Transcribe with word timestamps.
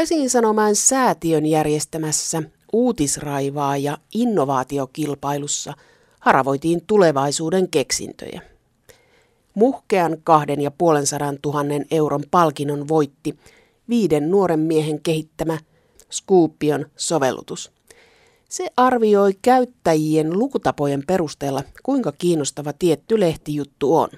Helsingin 0.00 0.30
Sanomaan 0.30 0.76
säätiön 0.76 1.46
järjestämässä 1.46 2.42
uutisraivaa 2.72 3.76
ja 3.76 3.98
innovaatiokilpailussa 4.14 5.72
haravoitiin 6.20 6.86
tulevaisuuden 6.86 7.68
keksintöjä. 7.68 8.42
Muhkean 9.54 10.16
kahden 10.24 10.60
ja 10.60 10.70
puolen 10.70 11.06
sadan 11.06 11.38
tuhannen 11.42 11.86
euron 11.90 12.22
palkinnon 12.30 12.88
voitti 12.88 13.38
viiden 13.88 14.30
nuoren 14.30 14.60
miehen 14.60 15.00
kehittämä 15.02 15.58
Scoopion 16.12 16.86
sovellutus. 16.96 17.72
Se 18.48 18.66
arvioi 18.76 19.32
käyttäjien 19.42 20.38
lukutapojen 20.38 21.02
perusteella, 21.06 21.62
kuinka 21.82 22.12
kiinnostava 22.12 22.72
tietty 22.72 23.20
lehtijuttu 23.20 23.96
on. 23.96 24.08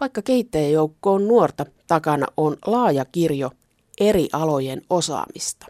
Vaikka 0.00 0.22
kehittäjäjoukko 0.22 1.12
on 1.12 1.28
nuorta, 1.28 1.66
takana 1.86 2.26
on 2.36 2.56
laaja 2.66 3.04
kirjo 3.04 3.50
eri 4.08 4.28
alojen 4.32 4.82
osaamista. 4.90 5.66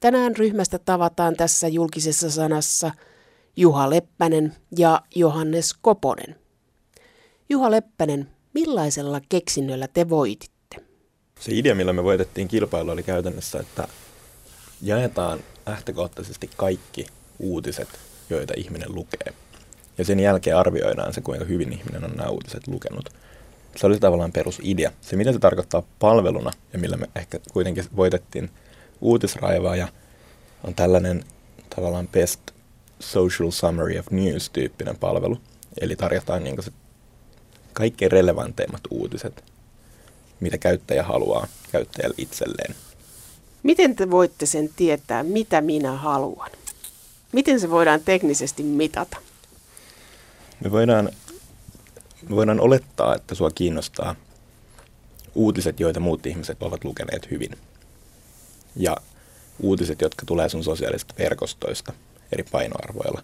Tänään 0.00 0.36
ryhmästä 0.36 0.78
tavataan 0.78 1.36
tässä 1.36 1.68
julkisessa 1.68 2.30
sanassa 2.30 2.90
Juha 3.56 3.90
Leppänen 3.90 4.56
ja 4.78 5.02
Johannes 5.14 5.74
Koponen. 5.82 6.36
Juha 7.48 7.70
Leppänen, 7.70 8.28
millaisella 8.54 9.20
keksinnöllä 9.28 9.88
te 9.88 10.08
voititte? 10.08 10.76
Se 11.40 11.52
idea, 11.54 11.74
millä 11.74 11.92
me 11.92 12.04
voitettiin 12.04 12.48
kilpailu, 12.48 12.90
oli 12.90 13.02
käytännössä, 13.02 13.60
että 13.60 13.88
jaetaan 14.82 15.38
lähtökohtaisesti 15.66 16.50
kaikki 16.56 17.06
uutiset, 17.38 17.88
joita 18.30 18.54
ihminen 18.56 18.94
lukee. 18.94 19.34
Ja 19.98 20.04
sen 20.04 20.20
jälkeen 20.20 20.56
arvioidaan 20.56 21.14
se, 21.14 21.20
kuinka 21.20 21.44
hyvin 21.44 21.72
ihminen 21.72 22.04
on 22.04 22.16
nämä 22.16 22.28
uutiset 22.28 22.66
lukenut. 22.68 23.08
Se 23.76 23.86
oli 23.86 23.98
tavallaan 23.98 24.32
perusidea. 24.32 24.92
Se, 25.00 25.16
mitä 25.16 25.32
se 25.32 25.38
tarkoittaa 25.38 25.82
palveluna 25.98 26.50
ja 26.72 26.78
millä 26.78 26.96
me 26.96 27.08
ehkä 27.16 27.38
kuitenkin 27.52 27.84
voitettiin 27.96 28.50
uutisraivaa 29.00 29.76
ja 29.76 29.88
on 30.64 30.74
tällainen 30.74 31.24
tavallaan 31.76 32.08
best 32.08 32.40
social 33.00 33.50
summary 33.50 33.98
of 33.98 34.10
news 34.10 34.50
tyyppinen 34.50 34.96
palvelu. 34.96 35.38
Eli 35.80 35.96
tarjotaan 35.96 36.44
niin 36.44 36.62
se 36.62 36.72
kaikkein 37.72 38.12
relevanteimmat 38.12 38.80
uutiset, 38.90 39.44
mitä 40.40 40.58
käyttäjä 40.58 41.02
haluaa 41.02 41.46
käyttäjälle 41.72 42.14
itselleen. 42.18 42.74
Miten 43.62 43.96
te 43.96 44.10
voitte 44.10 44.46
sen 44.46 44.70
tietää, 44.76 45.22
mitä 45.22 45.60
minä 45.60 45.92
haluan? 45.92 46.50
Miten 47.32 47.60
se 47.60 47.70
voidaan 47.70 48.00
teknisesti 48.00 48.62
mitata? 48.62 49.16
Me 50.64 50.70
voidaan, 50.70 51.10
me 52.28 52.36
voidaan 52.36 52.60
olettaa, 52.60 53.14
että 53.14 53.34
sua 53.34 53.50
kiinnostaa 53.50 54.14
uutiset, 55.34 55.80
joita 55.80 56.00
muut 56.00 56.26
ihmiset 56.26 56.62
ovat 56.62 56.84
lukeneet 56.84 57.30
hyvin. 57.30 57.58
Ja 58.76 58.96
uutiset, 59.60 60.00
jotka 60.00 60.26
tulee 60.26 60.48
sun 60.48 60.64
sosiaalisista 60.64 61.14
verkostoista 61.18 61.92
eri 62.32 62.44
painoarvoilla. 62.52 63.22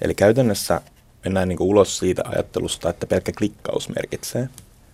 Eli 0.00 0.14
käytännössä 0.14 0.80
mennään 1.24 1.48
niin 1.48 1.62
ulos 1.62 1.98
siitä 1.98 2.22
ajattelusta, 2.24 2.90
että 2.90 3.06
pelkkä 3.06 3.32
klikkaus 3.38 3.88
merkitsee, 3.88 4.48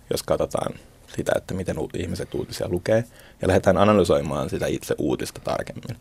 jos 0.09 0.23
katsotaan 0.23 0.73
sitä, 1.15 1.31
että 1.35 1.53
miten 1.53 1.75
ihmiset 1.93 2.33
uutisia 2.33 2.69
lukee, 2.69 3.03
ja 3.41 3.47
lähdetään 3.47 3.77
analysoimaan 3.77 4.49
sitä 4.49 4.67
itse 4.67 4.95
uutista 4.97 5.41
tarkemmin. 5.43 5.97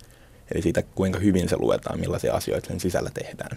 Eli 0.54 0.62
siitä, 0.62 0.82
kuinka 0.82 1.18
hyvin 1.18 1.48
se 1.48 1.56
luetaan, 1.56 2.00
millaisia 2.00 2.34
asioita 2.34 2.68
sen 2.68 2.80
sisällä 2.80 3.10
tehdään. 3.14 3.56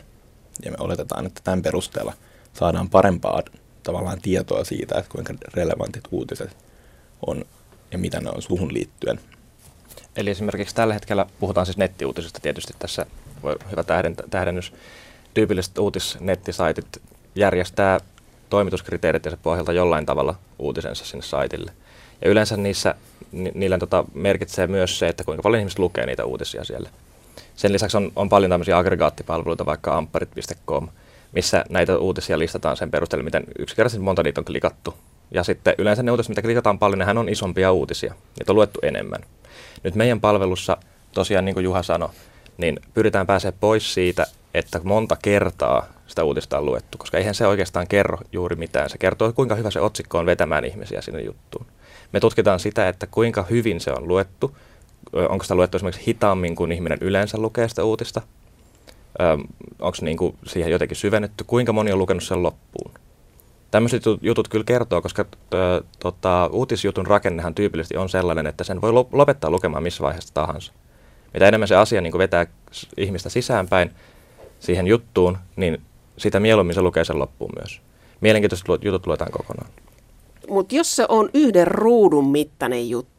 Ja 0.66 0.72
me 0.72 0.78
oletetaan, 0.80 1.26
että 1.26 1.42
tämän 1.44 1.62
perusteella 1.62 2.14
saadaan 2.54 2.90
parempaa 2.90 3.42
tavallaan 3.84 4.22
tietoa 4.22 4.64
siitä, 4.64 4.98
että 4.98 5.12
kuinka 5.12 5.34
relevantit 5.54 6.04
uutiset 6.12 6.58
on 7.28 7.46
ja 7.92 7.98
mitä 7.98 8.22
ne 8.22 8.30
on 8.30 8.42
suhun 8.42 8.74
liittyen. 8.74 9.20
Eli 10.16 10.30
esimerkiksi 10.30 10.76
tällä 10.76 10.94
hetkellä 10.94 11.26
puhutaan 11.40 11.66
siis 11.66 11.78
nettiuutisista 11.78 12.40
tietysti 12.40 12.74
tässä, 12.80 13.06
voi 13.44 13.56
hyvä 13.72 13.84
tähdennys. 14.30 14.74
Tyypilliset 15.34 15.78
uutisnettisaitit 15.78 17.02
järjestää 17.36 18.00
toimituskriteerit 18.50 19.26
ja 19.26 19.32
se 19.32 19.38
pohjalta 19.38 19.74
jollain 19.74 20.06
tavalla 20.06 20.36
uutisensa 20.60 21.06
sinne 21.06 21.26
saitille. 21.26 21.72
Ja 22.22 22.30
yleensä 22.30 22.58
niissä, 22.58 22.96
ni, 23.32 23.52
niillä 23.56 23.78
tota, 23.78 24.06
merkitsee 24.14 24.68
myös 24.68 25.00
se, 25.00 25.08
että 25.08 25.24
kuinka 25.24 25.44
paljon 25.44 25.60
ihmiset 25.60 25.80
lukee 25.80 26.06
niitä 26.06 26.26
uutisia 26.26 26.64
siellä. 26.64 26.90
Sen 27.56 27.74
lisäksi 27.74 27.98
on, 27.98 28.12
on 28.16 28.30
paljon 28.30 28.52
tämmöisiä 28.52 28.78
aggregaattipalveluita, 28.78 29.66
vaikka 29.66 29.98
ampparit.com, 29.98 30.88
missä 31.34 31.66
näitä 31.70 31.98
uutisia 31.98 32.40
listataan 32.40 32.78
sen 32.78 32.92
perusteella, 32.92 33.24
miten 33.24 33.44
yksinkertaisesti 33.60 34.04
monta 34.04 34.24
niitä 34.24 34.42
on 34.42 34.46
klikattu. 34.46 34.96
Ja 35.32 35.44
sitten 35.44 35.76
yleensä 35.78 36.04
ne 36.04 36.12
uutiset, 36.12 36.30
mitä 36.30 36.42
klikataan 36.42 36.80
paljon, 36.80 37.00
nehän 37.00 37.18
on 37.18 37.30
isompia 37.30 37.72
uutisia. 37.72 38.14
Niitä 38.40 38.52
on 38.52 38.56
luettu 38.56 38.80
enemmän. 38.84 39.22
Nyt 39.84 39.96
meidän 39.96 40.22
palvelussa, 40.22 40.78
tosiaan 41.14 41.46
niin 41.46 41.54
kuin 41.54 41.64
Juha 41.64 41.84
sanoi, 41.84 42.10
niin 42.58 42.80
pyritään 42.94 43.28
pääsemään 43.28 43.58
pois 43.60 43.94
siitä, 43.94 44.26
että 44.54 44.82
monta 44.84 45.18
kertaa 45.22 45.86
sitä 46.08 46.24
uutista 46.24 46.58
on 46.58 46.66
luettu, 46.66 46.98
koska 46.98 47.18
eihän 47.18 47.36
se 47.36 47.48
oikeastaan 47.48 47.88
kerro 47.88 48.18
juuri 48.32 48.56
mitään. 48.56 48.90
Se 48.90 48.98
kertoo, 48.98 49.34
kuinka 49.34 49.56
hyvä 49.56 49.72
se 49.72 49.82
otsikko 49.82 50.18
on 50.18 50.26
vetämään 50.26 50.66
ihmisiä 50.66 51.02
sinne 51.02 51.22
juttuun. 51.22 51.66
Me 52.14 52.20
tutkitaan 52.20 52.60
sitä, 52.60 52.88
että 52.88 53.08
kuinka 53.08 53.46
hyvin 53.50 53.80
se 53.80 53.92
on 53.92 54.08
luettu, 54.08 54.58
onko 55.30 55.44
sitä 55.44 55.56
luettu 55.56 55.78
esimerkiksi 55.78 56.08
hitaammin 56.08 56.56
kuin 56.56 56.72
ihminen 56.72 56.98
yleensä 57.02 57.38
lukee 57.38 57.68
sitä 57.68 57.84
uutista, 57.84 58.22
onko 59.80 59.98
niin 60.02 60.18
kuin 60.18 60.38
siihen 60.48 60.72
jotenkin 60.72 60.98
syvennetty, 60.98 61.44
kuinka 61.44 61.74
moni 61.74 61.92
on 61.92 62.00
lukenut 62.00 62.24
sen 62.24 62.44
loppuun. 62.44 62.92
Tämmöiset 63.72 64.04
jutut 64.22 64.48
kyllä 64.48 64.64
kertoo, 64.64 65.02
koska 65.02 65.26
tota, 66.00 66.50
uutisjutun 66.52 67.08
rakennehan 67.08 67.56
tyypillisesti 67.56 67.98
on 67.98 68.10
sellainen, 68.10 68.48
että 68.48 68.64
sen 68.64 68.82
voi 68.82 68.92
lopettaa 69.12 69.50
lukemaan 69.50 69.84
missä 69.84 70.04
vaiheessa 70.04 70.34
tahansa. 70.34 70.74
Mitä 71.34 71.48
enemmän 71.48 71.68
se 71.68 71.76
asia 71.76 72.02
niin 72.02 72.18
vetää 72.18 72.48
ihmistä 72.98 73.30
sisäänpäin 73.30 73.92
siihen 74.60 74.88
juttuun, 74.88 75.38
niin 75.56 75.82
sitä 76.18 76.40
mieluummin 76.40 76.74
se 76.74 76.82
lukee 76.82 77.06
sen 77.06 77.20
loppuun 77.20 77.52
myös. 77.60 77.82
Mielenkiintoiset 78.22 78.68
jutut 78.82 79.08
luetaan 79.08 79.32
kokonaan. 79.32 79.70
Mutta 80.50 80.76
jos 80.76 80.96
se 80.96 81.06
on 81.10 81.30
yhden 81.34 81.68
ruudun 81.68 82.28
mittainen 82.28 82.90
juttu, 82.90 83.14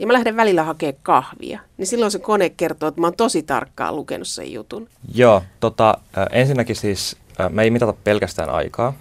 ja 0.00 0.06
mä 0.06 0.12
lähden 0.12 0.36
välillä 0.36 0.62
hakemaan 0.64 1.00
kahvia, 1.02 1.60
niin 1.76 1.86
silloin 1.86 2.10
se 2.10 2.18
kone 2.18 2.50
kertoo, 2.50 2.88
että 2.88 3.00
mä 3.00 3.06
oon 3.06 3.16
tosi 3.16 3.42
tarkkaan 3.42 3.96
lukenut 3.96 4.28
sen 4.28 4.52
jutun. 4.52 4.88
Joo, 5.14 5.42
tota, 5.60 5.98
ensinnäkin 6.30 6.76
siis 6.76 7.16
me 7.48 7.62
ei 7.62 7.70
mitata 7.70 7.94
pelkästään 8.04 8.50
aikaa. 8.50 8.92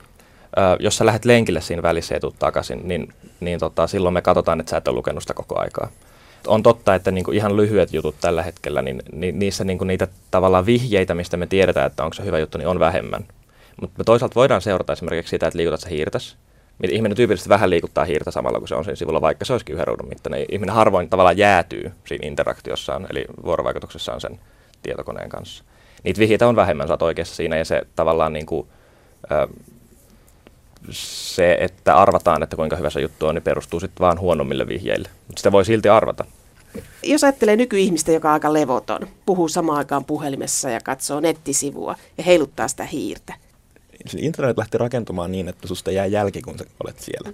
Jos 0.80 0.98
sä 0.98 1.06
lähdet 1.06 1.26
lenkille 1.26 1.62
siinä 1.62 1.84
välissä 1.84 2.16
ja 2.16 2.20
takaisin, 2.40 2.82
niin, 2.84 3.14
niin 3.40 3.60
tota, 3.60 3.88
silloin 3.88 4.14
me 4.14 4.22
katsotaan, 4.22 4.60
että 4.60 4.70
sä 4.70 4.78
et 4.78 4.88
ole 4.88 4.96
lukenut 4.96 5.24
sitä 5.24 5.34
koko 5.34 5.60
aikaa. 5.60 5.90
On 6.48 6.64
totta, 6.64 6.96
että 6.96 7.12
niinku 7.12 7.32
ihan 7.32 7.58
lyhyet 7.58 7.94
jutut 7.94 8.16
tällä 8.22 8.44
hetkellä, 8.44 8.82
niin, 8.82 9.02
niin 9.12 9.40
niissä 9.40 9.64
niinku 9.64 9.84
niitä 9.84 10.08
tavallaan 10.32 10.66
vihjeitä, 10.66 11.16
mistä 11.16 11.38
me 11.38 11.48
tiedetään, 11.48 11.88
että 11.88 12.04
onko 12.04 12.14
se 12.14 12.26
hyvä 12.26 12.40
juttu, 12.40 12.58
niin 12.58 12.68
on 12.68 12.80
vähemmän. 12.80 13.26
Mutta 13.82 13.98
me 13.98 14.04
toisaalta 14.04 14.36
voidaan 14.36 14.62
seurata 14.62 14.94
esimerkiksi 14.94 15.30
sitä, 15.30 15.48
että 15.48 15.58
liikutat 15.58 15.82
sä 15.82 15.90
hiirtäs. 15.90 16.38
Ihminen 16.84 17.16
tyypillisesti 17.16 17.50
vähän 17.50 17.70
liikuttaa 17.70 18.06
hiirtä 18.06 18.32
samalla, 18.32 18.60
kun 18.60 18.68
se 18.68 18.76
on 18.76 18.84
siinä 18.84 18.96
sivulla, 18.96 19.22
vaikka 19.22 19.46
se 19.46 19.54
olisikin 19.54 19.74
yhden 19.74 19.88
ruudun 19.88 20.10
mittainen. 20.10 20.46
Ihminen 20.52 20.76
harvoin 20.76 21.10
tavallaan 21.10 21.38
jäätyy 21.38 21.92
siinä 22.08 22.28
interaktiossaan, 22.28 23.08
eli 23.10 23.26
vuorovaikutuksessaan 23.44 24.22
sen 24.22 24.40
tietokoneen 24.84 25.30
kanssa. 25.30 25.64
Niitä 26.04 26.20
vihjeitä 26.20 26.48
on 26.48 26.56
vähemmän, 26.56 26.88
sä 26.88 26.98
oikeassa 27.02 27.36
siinä, 27.36 27.58
ja 27.58 27.66
se 27.66 27.82
tavallaan 27.96 28.34
niin 28.34 28.46
kuin, 28.46 28.68
se, 30.92 31.58
että 31.60 31.96
arvataan, 31.96 32.44
että 32.44 32.56
kuinka 32.56 32.76
hyvä 32.76 32.90
se 32.90 33.02
juttu 33.02 33.28
on, 33.28 33.36
niin 33.36 33.44
perustuu 33.44 33.80
sitten 33.80 34.00
vaan 34.00 34.20
huonommille 34.20 34.68
vihjeille. 34.68 35.10
Mutta 35.28 35.40
sitä 35.40 35.52
voi 35.52 35.66
silti 35.66 35.90
arvata. 35.90 36.26
Jos 37.04 37.24
ajattelee 37.24 37.56
nykyihmistä, 37.56 38.12
joka 38.12 38.28
on 38.28 38.34
aika 38.34 38.54
levoton, 38.54 39.08
puhuu 39.26 39.48
samaan 39.48 39.78
aikaan 39.78 40.06
puhelimessa 40.06 40.70
ja 40.70 40.80
katsoo 40.82 41.20
nettisivua 41.20 41.96
ja 42.18 42.24
heiluttaa 42.24 42.68
sitä 42.68 42.84
hiirtä. 42.84 43.34
Internet 44.18 44.58
lähti 44.58 44.78
rakentumaan 44.78 45.32
niin, 45.32 45.48
että 45.48 45.68
susta 45.68 45.92
jää 45.92 46.06
jälki, 46.06 46.42
kun 46.42 46.58
sä 46.58 46.66
olet 46.84 47.00
siellä. 47.00 47.34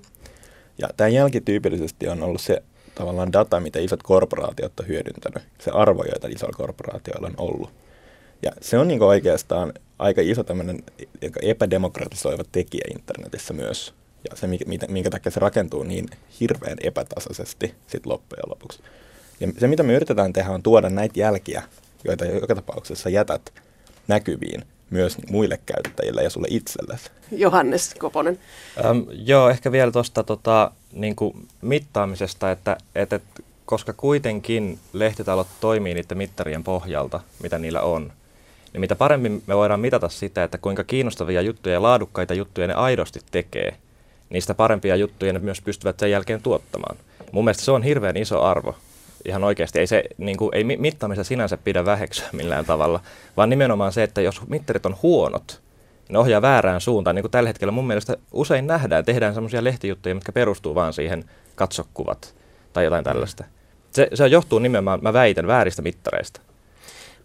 Ja 0.78 0.88
tämä 0.98 1.08
jälki 1.08 1.42
tyypillisesti 1.42 2.08
on 2.08 2.24
ollut 2.24 2.42
se 2.42 2.64
tavallaan 2.96 3.34
data, 3.34 3.60
mitä 3.60 3.80
isot 3.80 4.04
korporaatiot 4.04 4.80
on 4.80 4.88
hyödyntänyt. 4.88 5.44
Se 5.60 5.72
arvo, 5.72 6.04
joita 6.04 6.28
isoilla 6.28 6.58
korporaatioilla 6.58 7.28
on 7.28 7.36
ollut. 7.38 7.70
Ja 8.42 8.52
se 8.62 8.78
on 8.78 8.88
niin 8.88 9.04
oikeastaan 9.04 9.74
aika 10.00 10.22
iso 10.22 10.44
tämmöinen 10.44 10.84
epädemokratisoiva 11.42 12.44
tekijä 12.52 12.86
internetissä 12.94 13.54
myös. 13.54 13.94
Ja 14.30 14.36
se, 14.36 14.48
minkä 14.88 15.10
takia 15.10 15.32
se 15.32 15.40
rakentuu 15.40 15.84
niin 15.84 16.06
hirveän 16.40 16.78
epätasaisesti 16.84 17.76
sit 17.88 18.06
loppujen 18.06 18.44
lopuksi. 18.50 18.80
Ja 19.40 19.48
se, 19.58 19.68
mitä 19.68 19.84
me 19.84 19.94
yritetään 19.94 20.34
tehdä, 20.34 20.52
on 20.52 20.64
tuoda 20.64 20.90
näitä 20.90 21.20
jälkiä, 21.20 21.64
joita 22.04 22.26
joka 22.26 22.56
tapauksessa 22.56 23.10
jätät 23.10 23.54
näkyviin 24.08 24.66
myös 24.90 25.18
muille 25.30 25.60
käyttäjille 25.66 26.24
ja 26.24 26.30
sulle 26.30 26.48
itsellesi. 26.50 27.12
Johannes 27.32 27.96
Koponen. 28.00 28.40
Ähm, 28.86 29.00
joo, 29.12 29.50
ehkä 29.50 29.72
vielä 29.72 29.92
tuosta 29.92 30.24
tota, 30.24 30.72
niin 30.94 31.16
mittaamisesta, 31.62 32.52
että, 32.52 32.78
että 32.96 33.20
koska 33.66 33.94
kuitenkin 33.94 34.80
lehtitalot 34.94 35.48
toimii 35.62 35.94
niiden 35.94 36.18
mittarien 36.18 36.64
pohjalta, 36.64 37.20
mitä 37.44 37.58
niillä 37.58 37.82
on, 37.82 38.12
niin 38.74 38.82
mitä 38.82 38.96
paremmin 38.96 39.44
me 39.48 39.56
voidaan 39.56 39.80
mitata 39.80 40.10
sitä, 40.10 40.44
että 40.44 40.58
kuinka 40.58 40.84
kiinnostavia 40.84 41.42
juttuja 41.42 41.74
ja 41.74 41.82
laadukkaita 41.82 42.34
juttuja 42.34 42.68
ne 42.68 42.74
aidosti 42.74 43.20
tekee, 43.32 43.76
niistä 44.30 44.54
parempia 44.54 44.96
juttuja 44.96 45.34
ne 45.34 45.40
myös 45.40 45.62
pystyvät 45.62 46.00
sen 46.00 46.12
jälkeen 46.12 46.42
tuottamaan. 46.42 46.98
Mun 47.32 47.44
mielestä 47.44 47.64
se 47.64 47.72
on 47.72 47.84
hirveän 47.84 48.18
iso 48.18 48.42
arvo 48.42 48.76
ihan 49.26 49.44
oikeasti. 49.44 49.80
Ei, 49.80 49.88
se, 49.88 50.04
niin 50.18 50.38
kuin, 50.38 50.56
ei 50.56 50.64
mittaamista 50.64 51.24
sinänsä 51.24 51.58
pidä 51.58 51.86
väheksyä 51.86 52.30
millään 52.40 52.66
tavalla, 52.66 53.00
vaan 53.38 53.50
nimenomaan 53.50 53.94
se, 53.94 54.04
että 54.04 54.22
jos 54.22 54.48
mittarit 54.48 54.86
on 54.86 54.96
huonot, 55.04 55.62
ne 56.10 56.20
ohjaa 56.20 56.42
väärään 56.42 56.82
suuntaan. 56.82 57.16
Niin 57.16 57.24
kuin 57.24 57.32
tällä 57.32 57.50
hetkellä 57.50 57.72
mun 57.72 57.88
mielestä 57.88 58.18
usein 58.32 58.68
nähdään, 58.68 59.06
tehdään 59.06 59.34
semmoisia 59.34 59.64
lehtijuttuja, 59.64 60.16
mitkä 60.16 60.32
perustuu 60.32 60.76
vaan 60.76 60.94
siihen 60.94 61.26
katsokuvat 61.56 62.36
tai 62.74 62.84
jotain 62.84 63.04
tällaista. 63.04 63.44
Se, 63.92 64.08
se 64.14 64.28
johtuu 64.28 64.60
nimenomaan, 64.60 65.00
mä 65.02 65.14
väitän, 65.14 65.48
vääristä 65.48 65.82
mittareista. 65.82 66.42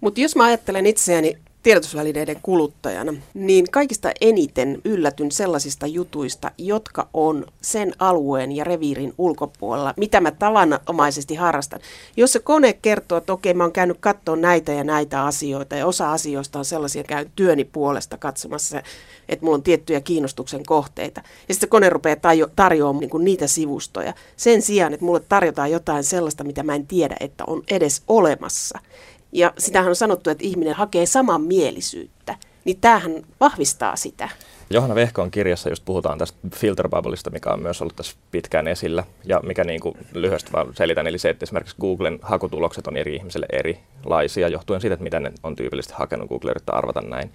Mutta 0.00 0.20
jos 0.20 0.36
mä 0.36 0.44
ajattelen 0.44 0.86
itseäni 0.86 1.38
tiedotusvälineiden 1.62 2.36
kuluttajana, 2.42 3.14
niin 3.34 3.70
kaikista 3.70 4.12
eniten 4.20 4.80
yllätyn 4.84 5.32
sellaisista 5.32 5.86
jutuista, 5.86 6.50
jotka 6.58 7.08
on 7.14 7.46
sen 7.62 7.92
alueen 7.98 8.52
ja 8.52 8.64
reviirin 8.64 9.14
ulkopuolella, 9.18 9.94
mitä 9.96 10.20
mä 10.20 10.30
tavanomaisesti 10.30 11.34
harrastan. 11.34 11.80
Jos 12.16 12.32
se 12.32 12.38
kone 12.38 12.72
kertoo, 12.72 13.18
että 13.18 13.32
okei, 13.32 13.54
mä 13.54 13.64
oon 13.64 13.72
käynyt 13.72 13.96
katsoa 14.00 14.36
näitä 14.36 14.72
ja 14.72 14.84
näitä 14.84 15.24
asioita, 15.24 15.76
ja 15.76 15.86
osa 15.86 16.12
asioista 16.12 16.58
on 16.58 16.64
sellaisia, 16.64 17.04
käyn 17.04 17.30
työni 17.36 17.64
puolesta 17.64 18.16
katsomassa, 18.16 18.82
että 19.28 19.44
mulla 19.44 19.56
on 19.56 19.62
tiettyjä 19.62 20.00
kiinnostuksen 20.00 20.64
kohteita. 20.66 21.20
Ja 21.24 21.54
sitten 21.54 21.66
se 21.66 21.70
kone 21.70 21.90
rupeaa 21.90 22.16
tarjo- 22.16 22.50
tarjoamaan 22.56 23.00
niinku 23.00 23.18
niitä 23.18 23.46
sivustoja. 23.46 24.14
Sen 24.36 24.62
sijaan, 24.62 24.94
että 24.94 25.06
mulle 25.06 25.20
tarjotaan 25.20 25.70
jotain 25.70 26.04
sellaista, 26.04 26.44
mitä 26.44 26.62
mä 26.62 26.74
en 26.74 26.86
tiedä, 26.86 27.16
että 27.20 27.44
on 27.46 27.62
edes 27.70 28.02
olemassa– 28.08 28.78
ja 29.32 29.52
sitähän 29.58 29.88
on 29.88 29.96
sanottu, 29.96 30.30
että 30.30 30.44
ihminen 30.44 30.74
hakee 30.74 31.06
samanmielisyyttä. 31.06 32.36
Niin 32.64 32.78
tämähän 32.80 33.12
vahvistaa 33.40 33.96
sitä. 33.96 34.28
Johanna 34.70 34.94
Vehkon 34.94 35.30
kirjassa 35.30 35.68
just 35.68 35.84
puhutaan 35.84 36.18
tästä 36.18 36.38
filterbubbleista, 36.54 37.30
mikä 37.30 37.50
on 37.50 37.62
myös 37.62 37.82
ollut 37.82 37.96
tässä 37.96 38.16
pitkään 38.30 38.68
esillä. 38.68 39.04
Ja 39.24 39.40
mikä 39.46 39.64
niin 39.64 39.80
kuin 39.80 39.96
lyhyesti 40.12 40.52
vaan 40.52 40.74
selitän, 40.74 41.06
eli 41.06 41.18
se, 41.18 41.30
että 41.30 41.44
esimerkiksi 41.44 41.76
Googlen 41.80 42.18
hakutulokset 42.22 42.86
on 42.86 42.96
eri 42.96 43.16
ihmisille 43.16 43.46
erilaisia, 43.52 44.48
johtuen 44.48 44.80
siitä, 44.80 44.94
että 44.94 45.04
miten 45.04 45.22
ne 45.22 45.32
on 45.42 45.56
tyypillisesti 45.56 45.94
hakenut. 45.98 46.28
Google 46.28 46.50
yrittää 46.50 46.76
arvata 46.76 47.00
näin. 47.00 47.30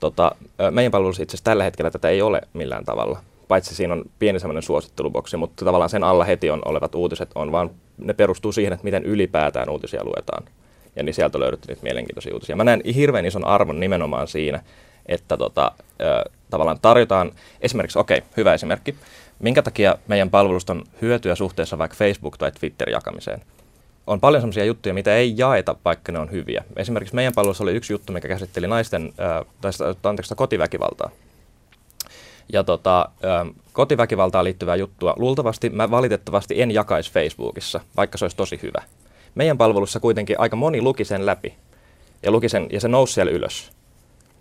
Tota, 0.00 0.32
meidän 0.70 0.92
palvelussa 0.92 1.22
itse 1.22 1.30
asiassa 1.30 1.44
tällä 1.44 1.64
hetkellä 1.64 1.90
tätä 1.90 2.08
ei 2.08 2.22
ole 2.22 2.40
millään 2.52 2.84
tavalla. 2.84 3.22
Paitsi 3.48 3.74
siinä 3.74 3.94
on 3.94 4.04
pieni 4.18 4.40
semmoinen 4.40 4.62
suositteluboksi, 4.62 5.36
mutta 5.36 5.64
tavallaan 5.64 5.90
sen 5.90 6.04
alla 6.04 6.24
heti 6.24 6.50
on 6.50 6.62
olevat 6.64 6.94
uutiset 6.94 7.30
on 7.34 7.52
vaan, 7.52 7.70
ne 7.98 8.12
perustuu 8.12 8.52
siihen, 8.52 8.72
että 8.72 8.84
miten 8.84 9.04
ylipäätään 9.04 9.70
uutisia 9.70 10.04
luetaan 10.04 10.44
ja 10.96 11.02
niin 11.02 11.14
sieltä 11.14 11.38
on 11.38 11.42
löydetty 11.42 11.68
niitä 11.68 11.82
mielenkiintoisia 11.82 12.34
uutisia. 12.34 12.56
Mä 12.56 12.64
näen 12.64 12.82
hirveän 12.94 13.26
ison 13.26 13.46
arvon 13.46 13.80
nimenomaan 13.80 14.28
siinä, 14.28 14.62
että 15.06 15.36
tota, 15.36 15.72
ö, 16.00 16.30
tavallaan 16.50 16.78
tarjotaan 16.82 17.32
esimerkiksi, 17.60 17.98
okei, 17.98 18.18
okay, 18.18 18.30
hyvä 18.36 18.54
esimerkki, 18.54 18.94
minkä 19.38 19.62
takia 19.62 19.98
meidän 20.06 20.30
palvelusta 20.30 20.72
on 20.72 20.84
hyötyä 21.02 21.34
suhteessa 21.34 21.78
vaikka 21.78 21.96
Facebook- 21.96 22.36
tai 22.38 22.52
Twitter-jakamiseen. 22.52 23.42
On 24.06 24.20
paljon 24.20 24.42
sellaisia 24.42 24.64
juttuja, 24.64 24.94
mitä 24.94 25.16
ei 25.16 25.34
jaeta, 25.36 25.76
vaikka 25.84 26.12
ne 26.12 26.18
on 26.18 26.30
hyviä. 26.30 26.64
Esimerkiksi 26.76 27.14
meidän 27.14 27.32
palvelussa 27.34 27.64
oli 27.64 27.72
yksi 27.72 27.92
juttu, 27.92 28.12
mikä 28.12 28.28
käsitteli 28.28 28.66
naisten, 28.66 29.12
ö, 29.18 29.44
tai 30.02 30.10
anteeksi, 30.10 30.34
kotiväkivaltaa. 30.34 31.10
Ja 32.52 32.64
tota, 32.64 33.08
kotiväkivaltaan 33.72 34.44
liittyvää 34.44 34.76
juttua 34.76 35.14
luultavasti 35.16 35.70
mä 35.70 35.90
valitettavasti 35.90 36.62
en 36.62 36.70
jakaisi 36.70 37.12
Facebookissa, 37.12 37.80
vaikka 37.96 38.18
se 38.18 38.24
olisi 38.24 38.36
tosi 38.36 38.60
hyvä 38.62 38.82
meidän 39.34 39.58
palvelussa 39.58 40.00
kuitenkin 40.00 40.40
aika 40.40 40.56
moni 40.56 40.82
luki 40.82 41.04
sen 41.04 41.26
läpi 41.26 41.54
ja, 42.22 42.30
luki 42.30 42.48
sen, 42.48 42.66
ja 42.72 42.80
se 42.80 42.88
nousi 42.88 43.14
siellä 43.14 43.32
ylös. 43.32 43.72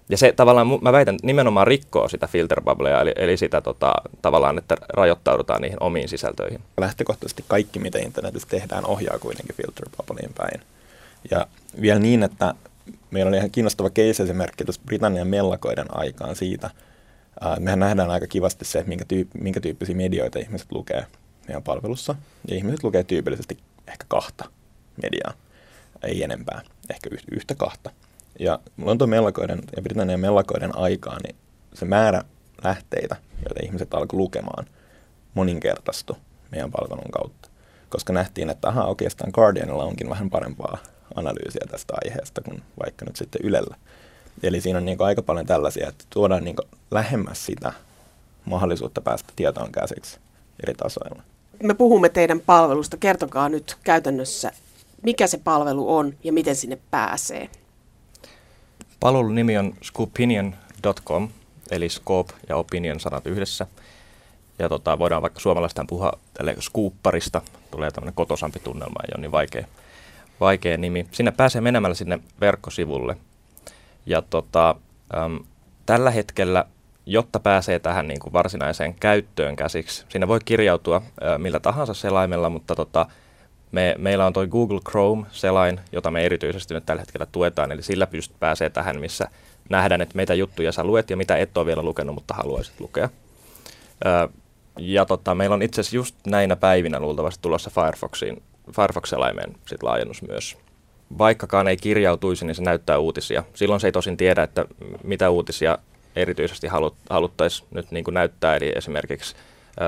Ja 0.09 0.17
se 0.17 0.31
tavallaan, 0.31 0.67
mä 0.81 0.91
väitän, 0.91 1.17
nimenomaan 1.23 1.67
rikkoo 1.67 2.07
sitä 2.07 2.27
filterbubblea, 2.27 3.01
eli, 3.01 3.11
eli 3.15 3.37
sitä 3.37 3.61
tota, 3.61 3.93
tavallaan, 4.21 4.57
että 4.57 4.75
rajoittaudutaan 4.89 5.61
niihin 5.61 5.83
omiin 5.83 6.09
sisältöihin. 6.09 6.61
Lähtökohtaisesti 6.77 7.45
kaikki, 7.47 7.79
mitä 7.79 7.99
internetissä 7.99 8.47
tehdään, 8.47 8.85
ohjaa 8.85 9.19
kuitenkin 9.19 9.55
filterbubbleen 9.55 10.33
päin. 10.37 10.61
Ja 11.31 11.47
vielä 11.81 11.99
niin, 11.99 12.23
että 12.23 12.53
meillä 13.11 13.29
oli 13.29 13.37
ihan 13.37 13.51
kiinnostava 13.51 13.89
case-esimerkki 13.89 14.65
tuossa 14.65 14.81
Britannian 14.85 15.27
mellakoiden 15.27 15.97
aikaan 15.97 16.35
siitä. 16.35 16.69
Mehän 17.59 17.79
nähdään 17.79 18.11
aika 18.11 18.27
kivasti 18.27 18.65
se, 18.65 18.83
minkä, 18.87 19.05
tyyp- 19.13 19.41
minkä 19.41 19.59
tyyppisiä 19.59 19.95
medioita 19.95 20.39
ihmiset 20.39 20.71
lukee 20.71 21.05
meidän 21.47 21.63
palvelussa. 21.63 22.15
Ja 22.47 22.55
ihmiset 22.55 22.83
lukee 22.83 23.03
tyypillisesti 23.03 23.57
ehkä 23.87 24.05
kahta 24.07 24.45
mediaa, 25.03 25.33
ei 26.03 26.23
enempää, 26.23 26.61
ehkä 26.89 27.09
yhtä 27.31 27.55
kahta. 27.55 27.89
Ja 28.39 28.59
Lontoon 28.77 29.09
mellakoiden 29.09 29.61
ja 29.75 29.81
Britannian 29.81 30.19
mellakoiden 30.19 30.77
aikaan 30.77 31.21
niin 31.23 31.35
se 31.73 31.85
määrä 31.85 32.23
lähteitä, 32.63 33.15
joita 33.37 33.59
ihmiset 33.63 33.93
alkoi 33.93 34.17
lukemaan, 34.17 34.65
moninkertaistui 35.33 36.15
meidän 36.51 36.71
palvelun 36.71 37.11
kautta. 37.11 37.49
Koska 37.89 38.13
nähtiin, 38.13 38.49
että 38.49 38.67
aha, 38.67 38.85
oikeastaan 38.85 39.31
Guardianilla 39.33 39.83
onkin 39.83 40.09
vähän 40.09 40.29
parempaa 40.29 40.77
analyysiä 41.15 41.67
tästä 41.71 41.93
aiheesta 42.05 42.41
kuin 42.41 42.63
vaikka 42.83 43.05
nyt 43.05 43.15
sitten 43.15 43.41
Ylellä. 43.43 43.75
Eli 44.43 44.61
siinä 44.61 44.77
on 44.79 44.85
niin 44.85 45.01
aika 45.01 45.21
paljon 45.21 45.45
tällaisia, 45.45 45.89
että 45.89 46.05
tuodaan 46.09 46.43
niin 46.43 46.55
lähemmäs 46.91 47.45
sitä 47.45 47.73
mahdollisuutta 48.45 49.01
päästä 49.01 49.33
tietoon 49.35 49.71
käsiksi 49.71 50.19
eri 50.63 50.73
tasoilla. 50.73 51.23
Me 51.63 51.73
puhumme 51.73 52.09
teidän 52.09 52.39
palvelusta. 52.39 52.97
Kertokaa 52.97 53.49
nyt 53.49 53.77
käytännössä, 53.83 54.51
mikä 55.03 55.27
se 55.27 55.37
palvelu 55.37 55.95
on 55.95 56.13
ja 56.23 56.33
miten 56.33 56.55
sinne 56.55 56.77
pääsee? 56.91 57.49
Palvelun 58.99 59.35
nimi 59.35 59.57
on 59.57 59.73
scoopinion.com, 59.83 61.29
eli 61.71 61.89
scope 61.89 62.33
ja 62.49 62.55
opinion 62.57 62.99
sanat 62.99 63.27
yhdessä. 63.27 63.67
Ja 64.59 64.69
tota, 64.69 64.99
voidaan 64.99 65.21
vaikka 65.21 65.39
suomalaistaan 65.39 65.87
puhua 65.87 66.13
tälle 66.33 66.55
tulee 67.71 67.91
tämmöinen 67.91 68.13
kotosampi 68.13 68.59
tunnelma, 68.59 69.03
ei 69.03 69.13
ole 69.15 69.21
niin 69.21 69.31
vaikea, 69.31 69.65
vaikea 70.39 70.77
nimi. 70.77 71.07
Sinne 71.11 71.31
pääsee 71.31 71.61
menemällä 71.61 71.95
sinne 71.95 72.19
verkkosivulle. 72.41 73.17
Ja 74.05 74.21
tota, 74.21 74.75
äm, 75.17 75.39
tällä 75.85 76.11
hetkellä, 76.11 76.65
jotta 77.05 77.39
pääsee 77.39 77.79
tähän 77.79 78.07
niin 78.07 78.19
kuin 78.19 78.33
varsinaiseen 78.33 78.93
käyttöön 78.93 79.55
käsiksi, 79.55 80.05
siinä 80.09 80.27
voi 80.27 80.39
kirjautua 80.45 81.01
ä, 81.23 81.37
millä 81.37 81.59
tahansa 81.59 81.93
selaimella, 81.93 82.49
mutta 82.49 82.75
tota, 82.75 83.05
me, 83.73 83.95
meillä 83.97 84.25
on 84.25 84.33
tuo 84.33 84.47
Google 84.47 84.79
Chrome-selain, 84.89 85.79
jota 85.91 86.11
me 86.11 86.25
erityisesti 86.25 86.73
nyt 86.73 86.85
tällä 86.85 87.01
hetkellä 87.01 87.25
tuetaan, 87.31 87.71
eli 87.71 87.83
sillä 87.83 88.07
pystyt 88.07 88.39
pääsee 88.39 88.69
tähän, 88.69 88.99
missä 88.99 89.27
nähdään, 89.69 90.01
että 90.01 90.15
mitä 90.17 90.33
juttuja 90.33 90.71
sä 90.71 90.83
luet 90.83 91.09
ja 91.09 91.17
mitä 91.17 91.37
et 91.37 91.57
ole 91.57 91.65
vielä 91.65 91.83
lukenut, 91.83 92.15
mutta 92.15 92.33
haluaisit 92.33 92.79
lukea. 92.79 93.09
Ja 94.77 95.05
tota, 95.05 95.35
meillä 95.35 95.53
on 95.53 95.61
itse 95.61 95.81
asiassa 95.81 95.95
just 95.95 96.15
näinä 96.27 96.55
päivinä 96.55 96.99
luultavasti 96.99 97.41
tulossa 97.41 97.69
Firefoxiin, 97.69 98.43
Firefox-selaimeen 98.75 99.55
sit 99.65 99.83
laajennus 99.83 100.21
myös. 100.21 100.57
Vaikkakaan 101.17 101.67
ei 101.67 101.77
kirjautuisi, 101.77 102.45
niin 102.45 102.55
se 102.55 102.61
näyttää 102.61 102.97
uutisia. 102.97 103.43
Silloin 103.53 103.81
se 103.81 103.87
ei 103.87 103.91
tosin 103.91 104.17
tiedä, 104.17 104.43
että 104.43 104.65
mitä 105.03 105.29
uutisia 105.29 105.77
erityisesti 106.15 106.67
halut, 106.67 106.95
haluttaisiin 107.09 107.67
nyt 107.71 107.91
niin 107.91 108.03
kuin 108.03 108.13
näyttää. 108.13 108.55
Eli 108.55 108.71
esimerkiksi 108.75 109.35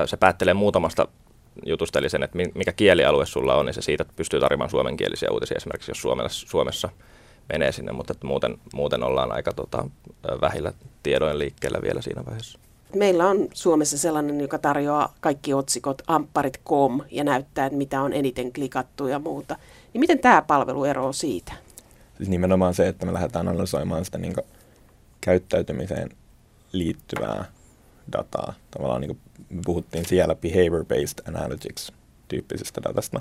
se 0.06 0.16
päättelee 0.16 0.54
muutamasta 0.54 1.08
jutusta, 1.66 1.98
eli 1.98 2.10
sen, 2.10 2.22
että 2.22 2.38
mikä 2.54 2.72
kielialue 2.72 3.26
sulla 3.26 3.54
on, 3.54 3.66
niin 3.66 3.74
se 3.74 3.82
siitä 3.82 4.04
pystyy 4.16 4.40
tarjoamaan 4.40 4.70
suomenkielisiä 4.70 5.28
uutisia 5.32 5.56
esimerkiksi, 5.56 5.90
jos 5.90 6.02
Suomessa, 6.02 6.48
Suomessa 6.48 6.88
menee 7.52 7.72
sinne, 7.72 7.92
mutta 7.92 8.12
että 8.12 8.26
muuten, 8.26 8.58
muuten 8.74 9.02
ollaan 9.02 9.32
aika 9.32 9.52
tota, 9.52 9.88
vähillä 10.40 10.72
tiedoin 11.02 11.38
liikkeellä 11.38 11.78
vielä 11.82 12.02
siinä 12.02 12.24
vaiheessa. 12.26 12.58
Meillä 12.94 13.28
on 13.28 13.48
Suomessa 13.54 13.98
sellainen, 13.98 14.40
joka 14.40 14.58
tarjoaa 14.58 15.14
kaikki 15.20 15.54
otsikot 15.54 16.02
ampparit.com 16.06 17.00
ja 17.10 17.24
näyttää, 17.24 17.66
että 17.66 17.78
mitä 17.78 18.02
on 18.02 18.12
eniten 18.12 18.52
klikattu 18.52 19.06
ja 19.06 19.18
muuta. 19.18 19.56
Niin 19.92 20.00
miten 20.00 20.18
tämä 20.18 20.42
palvelu 20.42 20.84
eroaa 20.84 21.12
siitä? 21.12 21.52
Siis 22.16 22.28
nimenomaan 22.28 22.74
se, 22.74 22.88
että 22.88 23.06
me 23.06 23.12
lähdetään 23.12 23.48
analysoimaan 23.48 24.04
sitä 24.04 24.18
niin 24.18 24.34
käyttäytymiseen 25.20 26.10
liittyvää 26.72 27.44
dataa. 28.12 28.54
Tavallaan 28.70 29.00
niin 29.00 29.20
me 29.50 29.62
puhuttiin 29.64 30.04
siellä 30.04 30.34
behavior-based 30.34 31.28
analytics 31.28 31.92
tyyppisestä 32.28 32.80
datasta. 32.82 33.20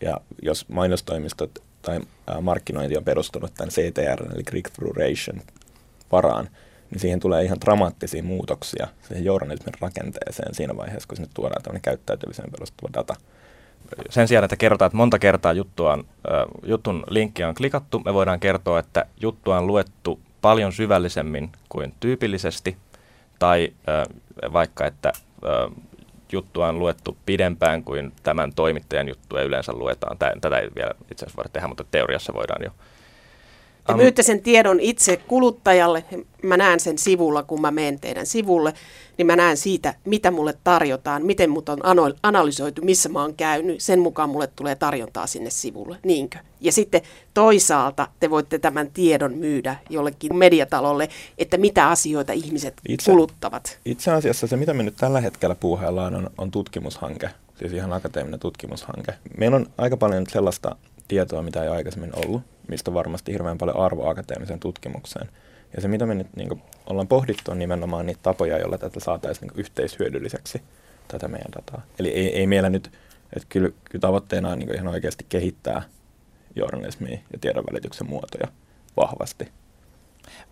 Ja 0.00 0.20
jos 0.42 0.68
mainostoimistot 0.68 1.62
tai 1.82 2.00
markkinointi 2.40 2.96
on 2.96 3.04
perustunut 3.04 3.54
tämän 3.54 3.70
CTR, 3.70 4.34
eli 4.34 4.42
click-through 4.42 4.96
ration 4.96 5.40
varaan, 6.12 6.48
niin 6.90 7.00
siihen 7.00 7.20
tulee 7.20 7.44
ihan 7.44 7.60
dramaattisia 7.60 8.22
muutoksia 8.22 8.88
siihen 9.08 9.24
journalismin 9.24 9.74
rakenteeseen 9.80 10.54
siinä 10.54 10.76
vaiheessa, 10.76 11.08
kun 11.08 11.16
sinne 11.16 11.30
tuodaan 11.34 11.62
tämmöinen 11.62 11.82
käyttäytymiseen 11.82 12.50
perustuva 12.50 12.90
data. 12.94 13.14
Sen 14.10 14.28
sijaan, 14.28 14.44
että 14.44 14.56
kerrotaan, 14.56 14.86
että 14.86 14.96
monta 14.96 15.18
kertaa 15.18 15.52
juttua 15.52 15.92
on, 15.92 16.04
jutun 16.62 17.04
linkki 17.08 17.44
on 17.44 17.54
klikattu, 17.54 17.98
me 18.04 18.14
voidaan 18.14 18.40
kertoa, 18.40 18.78
että 18.78 19.06
juttua 19.20 19.58
on 19.58 19.66
luettu 19.66 20.20
paljon 20.40 20.72
syvällisemmin 20.72 21.52
kuin 21.68 21.94
tyypillisesti, 22.00 22.76
tai 23.38 23.72
vaikka, 24.52 24.86
että 24.86 25.12
juttua 26.32 26.68
on 26.68 26.78
luettu 26.78 27.16
pidempään 27.26 27.84
kuin 27.84 28.12
tämän 28.22 28.52
toimittajan 28.54 29.08
juttuja 29.08 29.42
yleensä 29.42 29.72
luetaan. 29.72 30.18
Tätä 30.40 30.58
ei 30.58 30.68
vielä 30.74 30.90
itse 31.10 31.24
asiassa 31.24 31.36
voida 31.36 31.48
tehdä, 31.48 31.68
mutta 31.68 31.84
teoriassa 31.90 32.34
voidaan 32.34 32.64
jo, 32.64 32.70
Te 33.86 33.92
um, 33.92 33.98
myytte 33.98 34.22
sen 34.22 34.42
tiedon 34.42 34.80
itse 34.80 35.16
kuluttajalle, 35.16 36.04
mä 36.42 36.56
näen 36.56 36.80
sen 36.80 36.98
sivulla, 36.98 37.42
kun 37.42 37.60
mä 37.60 37.70
menen 37.70 38.00
teidän 38.00 38.26
sivulle, 38.26 38.74
niin 39.18 39.26
mä 39.26 39.36
näen 39.36 39.56
siitä, 39.56 39.94
mitä 40.04 40.30
mulle 40.30 40.54
tarjotaan, 40.64 41.26
miten 41.26 41.50
mut 41.50 41.68
on 41.68 41.78
analysoitu, 42.22 42.82
missä 42.82 43.08
mä 43.08 43.22
oon 43.22 43.34
käynyt. 43.34 43.80
Sen 43.80 44.00
mukaan 44.00 44.30
mulle 44.30 44.46
tulee 44.46 44.74
tarjontaa 44.74 45.26
sinne 45.26 45.50
sivulle, 45.50 45.98
niinkö? 46.04 46.38
Ja 46.60 46.72
sitten 46.72 47.02
toisaalta 47.34 48.08
te 48.20 48.30
voitte 48.30 48.58
tämän 48.58 48.90
tiedon 48.90 49.34
myydä 49.34 49.76
jollekin 49.90 50.36
mediatalolle, 50.36 51.08
että 51.38 51.58
mitä 51.58 51.88
asioita 51.88 52.32
ihmiset 52.32 52.74
itse, 52.88 53.10
kuluttavat. 53.10 53.78
Itse 53.84 54.10
asiassa 54.10 54.46
se, 54.46 54.56
mitä 54.56 54.74
me 54.74 54.82
nyt 54.82 54.96
tällä 54.96 55.20
hetkellä 55.20 55.54
puuhaillaan, 55.54 56.14
on, 56.14 56.30
on 56.38 56.50
tutkimushanke, 56.50 57.30
siis 57.58 57.72
ihan 57.72 57.92
akateeminen 57.92 58.40
tutkimushanke. 58.40 59.12
Meillä 59.36 59.56
on 59.56 59.66
aika 59.78 59.96
paljon 59.96 60.24
sellaista 60.28 60.76
tietoa, 61.08 61.42
mitä 61.42 61.62
ei 61.62 61.68
aikaisemmin 61.68 62.12
ollut, 62.24 62.42
mistä 62.68 62.90
on 62.90 62.94
varmasti 62.94 63.32
hirveän 63.32 63.58
paljon 63.58 63.76
arvoa 63.76 64.10
akateemiseen 64.10 64.60
tutkimukseen. 64.60 65.28
Ja 65.76 65.82
se, 65.82 65.88
mitä 65.88 66.06
me 66.06 66.14
nyt 66.14 66.36
niin 66.36 66.48
kuin, 66.48 66.62
ollaan 66.86 67.08
pohdittu, 67.08 67.50
on 67.50 67.58
nimenomaan 67.58 68.06
niitä 68.06 68.20
tapoja, 68.22 68.58
joilla 68.58 68.78
tätä 68.78 69.00
saataisiin 69.00 69.48
niin 69.48 69.60
yhteishyödylliseksi, 69.60 70.62
tätä 71.08 71.28
meidän 71.28 71.52
dataa. 71.56 71.82
Eli 71.98 72.08
ei, 72.08 72.36
ei 72.36 72.46
meillä 72.46 72.70
nyt, 72.70 72.92
että 73.32 73.46
kyllä, 73.48 73.68
kyllä 73.84 74.00
tavoitteena 74.00 74.48
on 74.48 74.58
niin 74.58 74.74
ihan 74.74 74.88
oikeasti 74.88 75.26
kehittää 75.28 75.82
journalismia 76.56 77.18
ja 77.32 77.38
tiedonvälityksen 77.40 78.08
muotoja 78.10 78.48
vahvasti. 78.96 79.48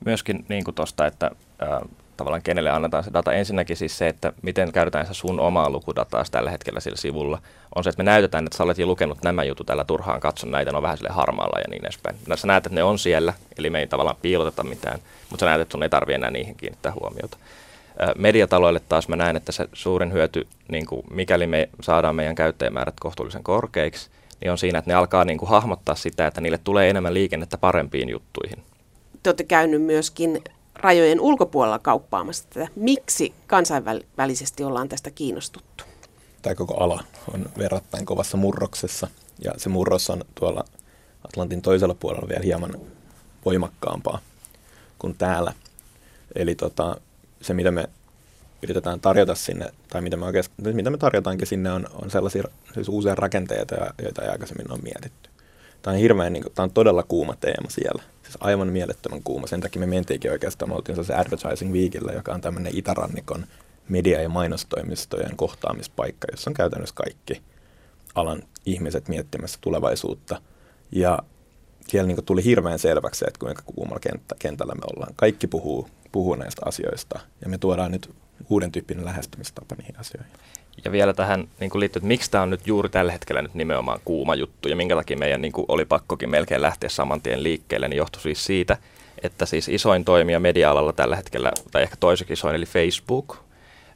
Myöskin 0.05 0.45
niin 0.49 0.65
tuosta, 0.75 1.07
että 1.07 1.31
äh, 1.63 1.81
tavallaan 2.16 2.42
kenelle 2.42 2.71
annetaan 2.71 3.04
se 3.04 3.12
data. 3.12 3.33
Ensinnäkin 3.33 3.76
siis 3.76 3.99
se, 3.99 4.09
että 4.09 4.33
miten 4.42 4.73
käytetään 4.73 5.07
se 5.07 5.14
sun 5.14 5.40
omaa 5.40 5.71
lukudataa 5.71 6.25
tällä 6.31 6.50
hetkellä 6.50 6.81
sillä 6.81 6.97
sivulla, 6.97 7.38
on 7.75 7.85
se, 7.85 7.90
että 7.90 8.02
me 8.02 8.11
näytetään, 8.11 8.45
että 8.45 8.57
sä 8.57 8.64
olet 8.64 8.78
jo 8.78 8.87
lukenut 8.87 9.23
nämä 9.23 9.45
jutut 9.45 9.66
tällä 9.66 9.85
turhaan, 9.85 10.21
katson 10.21 10.50
näitä, 10.50 10.71
ne 10.71 10.76
on 10.76 10.83
vähän 10.83 10.97
sille 10.97 11.11
harmaalla 11.11 11.61
ja 11.61 11.64
niin 11.71 11.85
edespäin. 11.85 12.16
No, 12.26 12.37
sä 12.37 12.47
näet, 12.47 12.66
että 12.66 12.75
ne 12.75 12.83
on 12.83 12.99
siellä, 12.99 13.33
eli 13.59 13.71
me 13.71 13.78
ei 13.78 13.87
tavallaan 13.87 14.16
piiloteta 14.23 14.62
mitään, 14.62 14.99
mutta 15.31 15.42
sä 15.42 15.47
näet, 15.47 15.61
että 15.61 15.73
sun 15.73 15.83
ei 15.83 15.88
tarvitse 15.88 16.14
enää 16.14 16.31
niihin 16.31 16.57
kiinnittää 16.57 16.92
huomiota. 17.00 17.37
Mediataloille 18.19 18.81
taas 18.88 19.09
mä 19.09 19.16
näen, 19.16 19.37
että 19.37 19.52
se 19.52 19.69
suurin 19.73 20.12
hyöty, 20.12 20.47
niin 20.69 20.87
kuin 20.87 21.02
mikäli 21.11 21.47
me 21.47 21.69
saadaan 21.81 22.16
meidän 22.16 22.35
käyttäjämäärät 22.35 22.95
kohtuullisen 23.00 23.42
korkeiksi, 23.42 24.11
niin 24.40 24.50
on 24.50 24.59
siinä, 24.59 24.78
että 24.78 24.90
ne 24.90 24.95
alkaa 24.95 25.25
niin 25.25 25.38
kuin 25.38 25.49
hahmottaa 25.49 25.95
sitä, 25.95 26.26
että 26.26 26.40
niille 26.40 26.59
tulee 26.64 26.90
enemmän 26.90 27.14
liikennettä 27.14 27.59
parempiin 27.59 28.09
juttuihin. 28.09 28.62
Te 29.23 29.31
olette 29.31 29.45
käynyt 29.45 29.83
myöskin 29.83 30.42
rajojen 30.75 31.21
ulkopuolella 31.21 31.79
kauppaamassa 31.79 32.45
tätä. 32.49 32.69
Miksi 32.76 33.35
kansainvälisesti 33.47 34.64
ollaan 34.64 34.88
tästä 34.88 35.11
kiinnostuttu? 35.11 35.85
Tämä 36.43 36.55
koko 36.55 36.75
ala 36.75 37.05
on 37.35 37.47
verrattain 37.59 38.07
kovassa 38.07 38.37
murroksessa 38.37 39.09
ja 39.45 39.52
se 39.57 39.69
murros 39.69 40.11
on 40.11 40.25
tuolla 40.35 40.64
Atlantin 41.29 41.62
toisella 41.62 41.95
puolella 41.95 42.29
vielä 42.29 42.43
hieman 42.45 42.75
voimakkaampaa 43.45 44.19
kuin 44.99 45.14
täällä. 45.14 45.52
Eli 46.35 46.55
tota, 46.55 46.97
se, 47.41 47.55
mitä 47.55 47.71
me 47.71 47.88
yritetään 48.62 49.00
tarjota 49.00 49.35
sinne, 49.35 49.73
tai 49.88 50.02
mitä 50.02 50.17
me, 50.17 50.26
oikeastaan, 50.26 50.76
mitä 50.76 50.91
me 50.91 50.99
tarjotaankin 50.99 51.47
sinne, 51.47 51.73
on, 51.73 51.87
on 52.02 52.11
sellaisia 52.11 52.43
siis 52.75 52.88
uusia 52.88 53.14
rakenteita, 53.14 53.75
joita 54.02 54.23
ei 54.23 54.29
aikaisemmin 54.29 54.73
ole 54.73 54.81
mietitty. 54.83 55.31
Tämä 55.83 55.95
on 55.95 56.01
hirveän, 56.01 56.33
niin 56.33 56.43
kuin, 56.43 56.53
tämä 56.55 56.65
on 56.65 56.71
todella 56.71 57.03
kuuma 57.03 57.37
teema 57.37 57.71
siellä. 57.71 58.03
Siis 58.23 58.37
aivan 58.41 58.69
mielettömän 58.69 59.23
kuuma. 59.23 59.47
Sen 59.47 59.61
takia 59.61 59.81
me 59.81 59.87
mentiinkin 59.87 60.31
oikeastaan, 60.31 60.69
me 60.69 60.75
oltiin 60.75 61.05
se 61.05 61.15
Advertising 61.15 61.73
Weekillä, 61.73 62.12
joka 62.12 62.33
on 62.33 62.41
tämmöinen 62.41 62.77
itärannikon 62.77 63.47
media- 63.89 64.23
ja 64.23 64.29
mainostoimistojen 64.29 65.37
kohtaamispaikka, 65.37 66.29
jossa 66.31 66.51
on 66.51 66.55
käytännössä 66.55 66.95
kaikki 66.95 67.43
alan 68.15 68.43
ihmiset 68.67 69.09
miettimässä 69.09 69.59
tulevaisuutta. 69.61 70.41
Ja 70.93 71.19
siellä 71.89 72.07
niin 72.07 72.25
tuli 72.25 72.45
hirveän 72.45 72.79
selväksi 72.79 73.25
että 73.29 73.39
kuinka 73.39 73.62
kuumalla 73.67 74.01
kenttä, 74.01 74.35
kentällä 74.39 74.75
me 74.75 74.83
ollaan. 74.97 75.15
Kaikki 75.17 75.47
puhuu, 75.47 75.89
puhuu 76.12 76.35
näistä 76.35 76.62
asioista 76.65 77.21
ja 77.41 77.49
me 77.49 77.59
tuodaan 77.59 77.93
nyt 77.93 78.11
uuden 78.51 78.73
tyyppinen 78.73 79.05
lähestymistapa 79.05 79.75
niihin 79.75 80.01
asioihin. 80.01 80.33
Ja 80.85 80.93
vielä 80.93 81.12
tähän 81.12 81.49
niin 81.61 81.71
kuin 81.71 81.81
liittyy, 81.81 82.00
että 82.00 82.09
miksi 82.09 82.31
tämä 82.31 82.43
on 82.43 82.50
nyt 82.50 82.67
juuri 82.67 82.88
tällä 82.88 83.12
hetkellä 83.12 83.43
nyt 83.43 83.55
nimenomaan 83.55 84.00
kuuma 84.05 84.35
juttu 84.35 84.69
ja 84.69 84.76
minkä 84.76 84.97
takia 84.97 85.17
meidän 85.17 85.43
niin 85.43 85.52
kuin 85.52 85.64
oli 85.69 85.85
pakkokin 85.85 86.31
melkein 86.31 86.62
lähteä 86.62 86.88
saman 86.91 87.21
tien 87.21 87.43
liikkeelle, 87.43 87.88
niin 87.88 87.97
johtui 87.97 88.23
siis 88.23 88.45
siitä, 88.45 88.76
että 89.23 89.47
siis 89.47 89.69
isoin 89.69 90.05
toimija 90.05 90.41
media-alalla 90.41 90.93
tällä 90.93 91.17
hetkellä, 91.17 91.52
tai 91.71 91.83
ehkä 91.83 91.97
toiseksi 92.00 92.33
isoin, 92.33 92.57
eli 92.57 92.67
Facebook, 92.67 93.37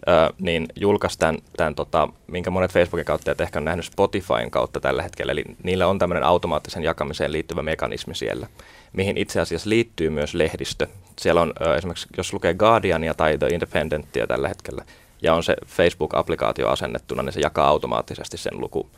ö, 0.08 0.32
niin 0.38 0.66
julkaisi 0.76 1.18
tämän, 1.18 1.38
tämän 1.56 1.74
tota, 1.74 2.08
minkä 2.26 2.50
monet 2.50 2.72
Facebookin 2.72 3.04
kautta 3.04 3.34
ehkä 3.42 3.58
on 3.58 3.64
nähnyt 3.64 3.84
Spotifyn 3.84 4.50
kautta 4.50 4.80
tällä 4.80 5.02
hetkellä, 5.02 5.32
eli 5.32 5.44
niillä 5.62 5.86
on 5.86 5.98
tämmöinen 5.98 6.24
automaattisen 6.24 6.82
jakamiseen 6.82 7.32
liittyvä 7.32 7.62
mekanismi 7.62 8.14
siellä, 8.14 8.46
mihin 8.92 9.18
itse 9.18 9.40
asiassa 9.40 9.70
liittyy 9.70 10.10
myös 10.10 10.34
lehdistö. 10.34 10.86
Siellä 11.18 11.40
on 11.40 11.52
esimerkiksi, 11.76 12.08
jos 12.16 12.32
lukee 12.32 12.54
Guardiania 12.54 13.14
tai 13.14 13.38
The 13.38 13.46
Independentia 13.46 14.26
tällä 14.26 14.48
hetkellä, 14.48 14.84
ja 15.22 15.34
on 15.34 15.42
se 15.44 15.56
Facebook-applikaatio 15.66 16.68
asennettuna, 16.68 17.22
niin 17.22 17.32
se 17.32 17.40
jakaa 17.40 17.68
automaattisesti 17.68 18.36
sen 18.36 18.60
luku 18.60 18.90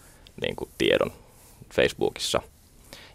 niin 0.42 0.56
kuin, 0.56 0.70
tiedon 0.78 1.12
Facebookissa. 1.74 2.42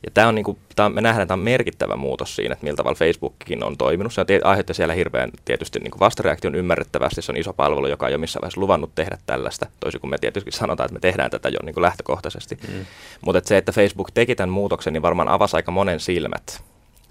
Ja 0.05 0.11
tämä 0.13 0.27
on, 0.27 0.35
niin 0.35 0.45
kuin, 0.45 0.57
tämä, 0.75 0.89
me 0.89 1.01
nähdään, 1.01 1.27
tämä 1.27 1.39
on 1.39 1.43
merkittävä 1.43 1.95
muutos 1.95 2.35
siinä, 2.35 2.53
että 2.53 2.63
millä 2.63 2.75
tavalla 2.75 2.95
Facebookkin 2.95 3.63
on 3.63 3.77
toiminut. 3.77 4.13
Se 4.13 4.21
on 4.21 4.27
aiheutti 4.43 4.73
siellä 4.73 4.93
hirveän 4.93 5.31
tietysti 5.45 5.79
niin 5.79 5.99
vastareaktion 5.99 6.55
ymmärrettävästi. 6.55 7.21
Se 7.21 7.31
on 7.31 7.37
iso 7.37 7.53
palvelu, 7.53 7.87
joka 7.87 8.07
ei 8.07 8.13
ole 8.13 8.21
missään 8.21 8.41
vaiheessa 8.41 8.61
luvannut 8.61 8.95
tehdä 8.95 9.17
tällaista, 9.25 9.65
toisin 9.79 10.01
kuin 10.01 10.11
me 10.11 10.17
tietysti 10.17 10.51
sanotaan, 10.51 10.85
että 10.85 10.93
me 10.93 10.99
tehdään 10.99 11.31
tätä 11.31 11.49
jo 11.49 11.59
niin 11.63 11.73
kuin 11.73 11.81
lähtökohtaisesti. 11.81 12.57
Mm. 12.67 12.85
Mutta 13.21 13.41
se, 13.45 13.57
että 13.57 13.71
Facebook 13.71 14.11
teki 14.11 14.35
tämän 14.35 14.49
muutoksen, 14.49 14.93
niin 14.93 15.01
varmaan 15.01 15.29
avasi 15.29 15.55
aika 15.55 15.71
monen 15.71 15.99
silmät 15.99 16.63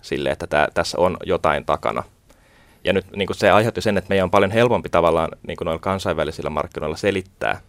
sille, 0.02 0.30
että 0.30 0.46
tämä, 0.46 0.68
tässä 0.74 0.98
on 0.98 1.16
jotain 1.26 1.64
takana. 1.64 2.02
Ja 2.84 2.92
nyt 2.92 3.06
niin 3.16 3.26
kuin 3.26 3.36
se 3.36 3.50
aiheutti 3.50 3.80
sen, 3.80 3.98
että 3.98 4.08
meidän 4.08 4.24
on 4.24 4.30
paljon 4.30 4.50
helpompi 4.50 4.88
tavallaan 4.88 5.28
niin 5.46 5.56
kuin 5.56 5.66
noilla 5.66 5.80
kansainvälisillä 5.80 6.50
markkinoilla 6.50 6.96
selittää, 6.96 7.60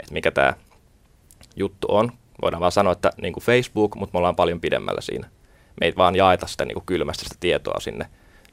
että 0.00 0.12
mikä 0.12 0.30
tämä 0.30 0.54
juttu 1.56 1.86
on. 1.90 2.12
Voidaan 2.42 2.60
vaan 2.60 2.72
sanoa, 2.72 2.92
että 2.92 3.10
niin 3.22 3.32
kuin 3.32 3.44
Facebook, 3.44 3.94
mutta 3.94 4.14
me 4.14 4.18
ollaan 4.18 4.36
paljon 4.36 4.60
pidemmällä 4.60 5.00
siinä. 5.00 5.28
Me 5.80 5.86
ei 5.86 5.92
vaan 5.96 6.16
jaeta 6.16 6.46
sitä 6.46 6.64
niin 6.64 6.74
kuin 6.74 6.86
kylmästä 6.86 7.22
sitä 7.24 7.36
tietoa 7.40 7.80
sinne 7.80 8.06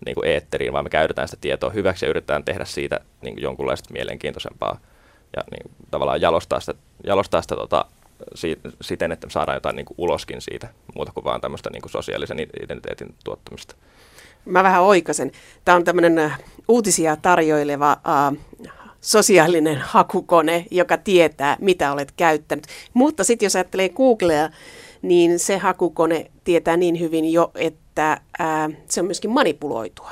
niin 0.06 0.16
kuin 0.16 0.28
eetteriin, 0.28 0.74
vaan 0.74 0.86
me 0.86 0.90
käytetään 0.90 1.28
sitä 1.28 1.42
tietoa 1.42 1.70
hyväksi 1.70 2.06
ja 2.06 2.10
yritetään 2.10 2.44
tehdä 2.44 2.66
siitä 2.66 3.00
niin 3.22 3.36
kuin 3.36 3.44
jonkunlaista 3.44 3.94
mielenkiintoisempaa 3.94 4.80
ja 5.36 5.44
niin 5.52 5.62
kuin, 5.64 5.88
tavallaan 5.92 6.22
jalostaa 6.22 6.60
sitä, 6.60 6.74
jalostaa 7.08 7.42
sitä 7.42 7.56
tota, 7.56 7.86
si, 8.36 8.60
siten, 8.82 9.12
että 9.12 9.28
me 9.28 9.32
saadaan 9.32 9.56
jotain 9.56 9.76
niin 9.76 9.86
kuin 9.86 9.96
uloskin 9.98 10.42
siitä, 10.42 10.68
muuta 10.96 11.12
kuin 11.12 11.24
vaan 11.24 11.42
tämmöistä 11.42 11.70
niin 11.70 11.82
kuin 11.82 11.92
sosiaalisen 11.92 12.40
identiteetin 12.40 13.16
tuottamista. 13.24 13.76
Mä 14.46 14.64
vähän 14.64 14.84
oikasen. 14.84 15.32
Tämä 15.66 15.76
on 15.76 15.84
tämmöinen 15.84 16.20
äh, 16.20 16.40
uutisia 16.68 17.16
tarjoileva 17.16 17.92
äh, 17.92 18.38
sosiaalinen 19.02 19.78
hakukone, 19.78 20.66
joka 20.72 20.98
tietää, 20.98 21.58
mitä 21.60 21.92
olet 21.92 22.12
käyttänyt. 22.12 22.68
Mutta 22.94 23.24
sitten 23.24 23.46
jos 23.46 23.56
ajattelee 23.56 23.90
Googlea, 23.90 24.50
niin 25.02 25.40
se 25.40 25.58
hakukone 25.58 26.32
tietää 26.44 26.78
niin 26.78 27.00
hyvin 27.00 27.34
jo, 27.34 27.52
että 27.56 28.12
äh, 28.12 28.78
se 28.90 29.02
on 29.02 29.06
myöskin 29.06 29.32
manipuloitua. 29.32 30.12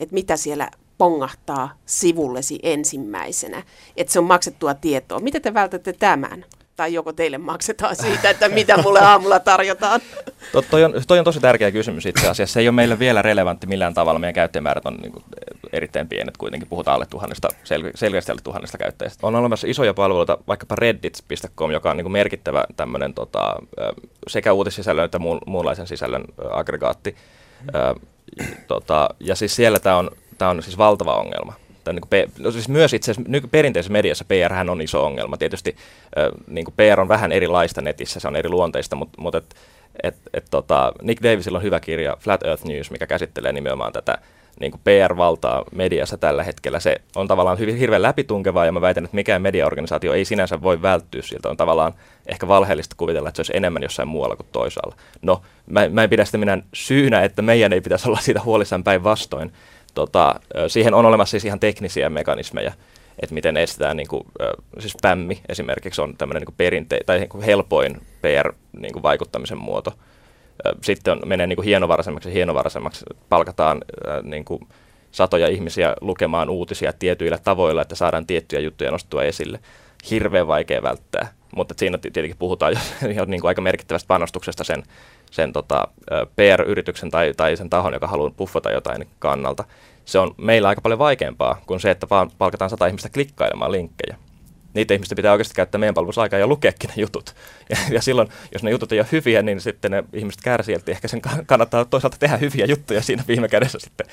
Että 0.00 0.14
mitä 0.14 0.36
siellä 0.36 0.70
pongahtaa 0.98 1.78
sivullesi 1.86 2.58
ensimmäisenä. 2.62 3.62
Että 3.96 4.12
se 4.12 4.18
on 4.18 4.24
maksettua 4.24 4.74
tietoa. 4.74 5.20
Miten 5.20 5.42
te 5.42 5.54
vältätte 5.54 5.92
tämän? 5.92 6.44
Tai 6.76 6.94
joko 6.94 7.12
teille 7.12 7.38
maksetaan 7.38 7.96
siitä, 7.96 8.30
että 8.30 8.48
mitä 8.48 8.76
mulle 8.76 9.00
aamulla 9.00 9.38
tarjotaan? 9.38 10.00
To, 10.52 10.62
toi, 10.62 10.84
on, 10.84 10.94
toi 11.06 11.18
on 11.18 11.24
tosi 11.24 11.40
tärkeä 11.40 11.70
kysymys 11.70 12.06
itse 12.06 12.28
asiassa. 12.28 12.54
Se 12.54 12.60
ei 12.60 12.68
ole 12.68 12.74
meille 12.74 12.98
vielä 12.98 13.22
relevantti 13.22 13.66
millään 13.66 13.94
tavalla. 13.94 14.18
Meidän 14.18 14.34
käyttäjämäärät 14.34 14.86
on 14.86 14.94
niin 14.94 15.12
kuin, 15.12 15.24
erittäin 15.72 16.08
pienet, 16.08 16.36
kuitenkin 16.36 16.68
puhutaan 16.68 16.94
alle 16.94 17.06
tuhannesta, 17.06 17.48
sel, 17.64 17.90
selkeästi 17.94 18.32
alle 18.32 18.40
tuhannesta 18.44 18.78
käyttäjästä. 18.78 19.26
On 19.26 19.34
olemassa 19.34 19.66
isoja 19.66 19.94
palveluita, 19.94 20.38
vaikkapa 20.48 20.74
reddit.com, 20.74 21.70
joka 21.70 21.90
on 21.90 21.96
niin 21.96 22.04
kuin 22.04 22.12
merkittävä 22.12 22.64
tämmöinen 22.76 23.14
tota, 23.14 23.56
sekä 24.26 24.52
uutissisällön 24.52 25.04
että 25.04 25.18
muun, 25.18 25.40
muunlaisen 25.46 25.86
sisällön 25.86 26.24
aggregaatti. 26.50 27.16
Mm. 27.60 28.06
Tota, 28.66 29.08
ja 29.20 29.34
siis 29.34 29.56
siellä 29.56 29.78
tämä 29.78 29.96
on, 29.96 30.10
tämä 30.38 30.50
on 30.50 30.62
siis 30.62 30.78
valtava 30.78 31.14
ongelma 31.14 31.54
tai 31.86 31.94
niin 31.94 32.08
kuin, 32.10 32.32
no 32.38 32.50
siis 32.50 32.68
myös 32.68 32.94
itse 32.94 33.10
asiassa 33.10 33.48
perinteisessä 33.50 33.92
mediassa 33.92 34.24
PR 34.24 34.70
on 34.70 34.80
iso 34.80 35.04
ongelma. 35.04 35.36
Tietysti 35.36 35.76
niin 36.46 36.64
kuin 36.64 36.74
PR 36.76 37.00
on 37.00 37.08
vähän 37.08 37.32
erilaista 37.32 37.82
netissä, 37.82 38.20
se 38.20 38.28
on 38.28 38.36
eri 38.36 38.48
luonteista, 38.48 38.96
mutta, 38.96 39.20
mutta 39.20 39.38
et, 39.38 39.56
et, 40.02 40.14
et, 40.34 40.44
tota, 40.50 40.92
Nick 41.02 41.22
Davisilla 41.22 41.58
on 41.58 41.64
hyvä 41.64 41.80
kirja 41.80 42.16
Flat 42.20 42.42
Earth 42.42 42.64
News, 42.64 42.90
mikä 42.90 43.06
käsittelee 43.06 43.52
nimenomaan 43.52 43.92
tätä 43.92 44.18
niin 44.60 44.72
kuin 44.72 44.80
PR-valtaa 44.84 45.64
mediassa 45.72 46.18
tällä 46.18 46.44
hetkellä. 46.44 46.80
Se 46.80 46.96
on 47.16 47.28
tavallaan 47.28 47.58
hyvin, 47.58 47.76
hirveän 47.76 48.02
läpitunkevaa 48.02 48.66
ja 48.66 48.72
mä 48.72 48.80
väitän, 48.80 49.04
että 49.04 49.14
mikään 49.14 49.42
mediaorganisaatio 49.42 50.12
ei 50.12 50.24
sinänsä 50.24 50.62
voi 50.62 50.82
välttyä 50.82 51.22
siltä. 51.22 51.48
On 51.48 51.56
tavallaan 51.56 51.94
ehkä 52.26 52.48
valheellista 52.48 52.94
kuvitella, 52.98 53.28
että 53.28 53.36
se 53.36 53.40
olisi 53.40 53.56
enemmän 53.56 53.82
jossain 53.82 54.08
muualla 54.08 54.36
kuin 54.36 54.46
toisaalla. 54.52 54.96
No, 55.22 55.42
mä, 55.66 55.88
mä 55.88 56.02
en 56.02 56.10
pidä 56.10 56.24
sitä 56.24 56.38
minä 56.38 56.58
syynä, 56.74 57.22
että 57.22 57.42
meidän 57.42 57.72
ei 57.72 57.80
pitäisi 57.80 58.08
olla 58.08 58.20
siitä 58.20 58.40
huolissaan 58.42 58.84
päinvastoin 58.84 59.52
tota, 59.96 60.40
siihen 60.68 60.94
on 60.94 61.06
olemassa 61.06 61.30
siis 61.30 61.44
ihan 61.44 61.60
teknisiä 61.60 62.10
mekanismeja, 62.10 62.72
että 63.22 63.34
miten 63.34 63.56
estetään, 63.56 63.96
niin 63.96 64.08
kuin, 64.08 64.22
siis 64.78 64.92
spämmi 64.92 65.40
esimerkiksi 65.48 66.00
on 66.00 66.16
tämmöinen 66.16 66.42
niin 66.42 66.54
perinte- 66.56 67.04
tai 67.06 67.18
niin 67.18 67.28
kuin 67.28 67.44
helpoin 67.44 68.00
PR-vaikuttamisen 68.22 69.58
niin 69.58 69.64
muoto. 69.64 69.92
sitten 70.82 71.12
on, 71.12 71.20
menee 71.24 71.46
niin 71.46 71.56
kuin 71.56 71.66
hienovaraisemmaksi 71.66 72.28
ja 72.28 72.32
hienovaraisemmaksi, 72.32 73.04
palkataan 73.28 73.82
niin 74.22 74.44
kuin 74.44 74.60
satoja 75.12 75.48
ihmisiä 75.48 75.94
lukemaan 76.00 76.50
uutisia 76.50 76.92
tietyillä 76.92 77.38
tavoilla, 77.38 77.82
että 77.82 77.94
saadaan 77.94 78.26
tiettyjä 78.26 78.60
juttuja 78.60 78.90
nostua 78.90 79.22
esille. 79.22 79.60
Hirveän 80.10 80.46
vaikea 80.46 80.82
välttää, 80.82 81.32
mutta 81.56 81.74
siinä 81.78 81.98
tietenkin 81.98 82.36
puhutaan 82.38 82.72
jo, 82.72 82.78
jo 83.16 83.24
niin 83.24 83.40
kuin 83.40 83.48
aika 83.48 83.62
merkittävästä 83.62 84.08
panostuksesta 84.08 84.64
sen, 84.64 84.82
sen 85.30 85.52
tota, 85.52 85.88
PR-yrityksen 86.36 87.10
tai, 87.10 87.34
tai 87.36 87.56
sen 87.56 87.70
tahon, 87.70 87.92
joka 87.92 88.06
haluaa 88.06 88.30
puffata 88.30 88.70
jotain 88.70 89.08
kannalta. 89.18 89.64
Se 90.04 90.18
on 90.18 90.34
meillä 90.36 90.68
aika 90.68 90.80
paljon 90.80 90.98
vaikeampaa 90.98 91.62
kuin 91.66 91.80
se, 91.80 91.90
että 91.90 92.06
vaan 92.10 92.30
palkataan 92.38 92.70
sata 92.70 92.86
ihmistä 92.86 93.08
klikkailemaan 93.08 93.72
linkkejä 93.72 94.16
niitä 94.76 94.94
ihmistä 94.94 95.14
pitää 95.14 95.32
oikeasti 95.32 95.54
käyttää 95.54 95.78
meidän 95.78 95.94
palvelussa 95.94 96.22
aikaa 96.22 96.38
ja 96.38 96.46
lukeekin 96.46 96.90
ne 96.90 97.02
jutut. 97.02 97.34
Ja, 97.70 97.76
ja 97.90 98.02
silloin, 98.02 98.28
jos 98.52 98.62
ne 98.62 98.70
jutut 98.70 98.92
ei 98.92 99.00
ole 99.00 99.06
hyviä, 99.12 99.42
niin 99.42 99.60
sitten 99.60 99.90
ne 99.90 100.04
ihmiset 100.12 100.40
kärsii, 100.42 100.74
että 100.74 100.90
ehkä 100.90 101.08
sen 101.08 101.22
kannattaa 101.46 101.84
toisaalta 101.84 102.16
tehdä 102.20 102.36
hyviä 102.36 102.66
juttuja 102.66 103.02
siinä 103.02 103.24
viime 103.28 103.48
kädessä 103.48 103.78
sitten. 103.78 104.06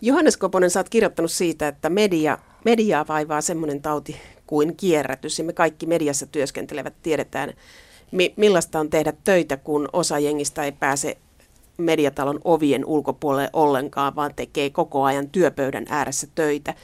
Johannes 0.00 0.36
Koponen, 0.36 0.70
sä 0.70 0.80
oot 0.80 0.88
kirjoittanut 0.88 1.30
siitä, 1.30 1.68
että 1.68 1.90
media, 1.90 2.38
mediaa 2.64 3.06
vaivaa 3.08 3.40
semmoinen 3.40 3.82
tauti 3.82 4.20
kuin 4.46 4.76
kierrätys. 4.76 5.38
Ja 5.38 5.44
me 5.44 5.52
kaikki 5.52 5.86
mediassa 5.86 6.26
työskentelevät 6.26 6.94
tiedetään, 7.02 7.52
mi- 8.14 8.34
millaista 8.36 8.80
on 8.80 8.90
tehdä 8.90 9.12
töitä, 9.24 9.56
kun 9.56 9.88
osa 9.92 10.18
jengistä 10.18 10.64
ei 10.64 10.72
pääse 10.72 11.16
mediatalon 11.76 12.40
ovien 12.44 12.84
ulkopuolelle 12.84 13.50
ollenkaan, 13.52 14.16
vaan 14.16 14.34
tekee 14.36 14.70
koko 14.70 15.04
ajan 15.04 15.28
työpöydän 15.28 15.86
ääressä 15.88 16.26
töitä. 16.34 16.74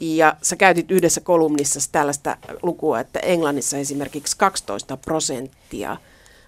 Ja 0.00 0.36
sä 0.42 0.56
käytit 0.56 0.90
yhdessä 0.90 1.20
kolumnissa 1.20 1.80
tällaista 1.92 2.36
lukua, 2.62 3.00
että 3.00 3.18
Englannissa 3.18 3.78
esimerkiksi 3.78 4.36
12 4.36 4.96
prosenttia 4.96 5.96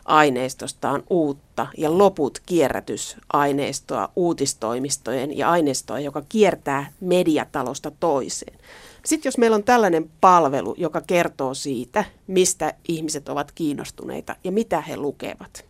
aineistosta 0.04 0.90
on 0.90 1.04
uutta 1.10 1.66
ja 1.78 1.98
loput 1.98 2.42
kierrätysaineistoa 2.46 4.08
uutistoimistojen 4.16 5.38
ja 5.38 5.50
aineistoa, 5.50 6.00
joka 6.00 6.22
kiertää 6.28 6.92
mediatalosta 7.00 7.90
toiseen. 8.00 8.58
Sitten 9.06 9.28
jos 9.28 9.38
meillä 9.38 9.54
on 9.54 9.64
tällainen 9.64 10.10
palvelu, 10.20 10.74
joka 10.78 11.00
kertoo 11.06 11.54
siitä, 11.54 12.04
mistä 12.26 12.74
ihmiset 12.88 13.28
ovat 13.28 13.52
kiinnostuneita 13.52 14.36
ja 14.44 14.52
mitä 14.52 14.80
he 14.80 14.96
lukevat. 14.96 15.64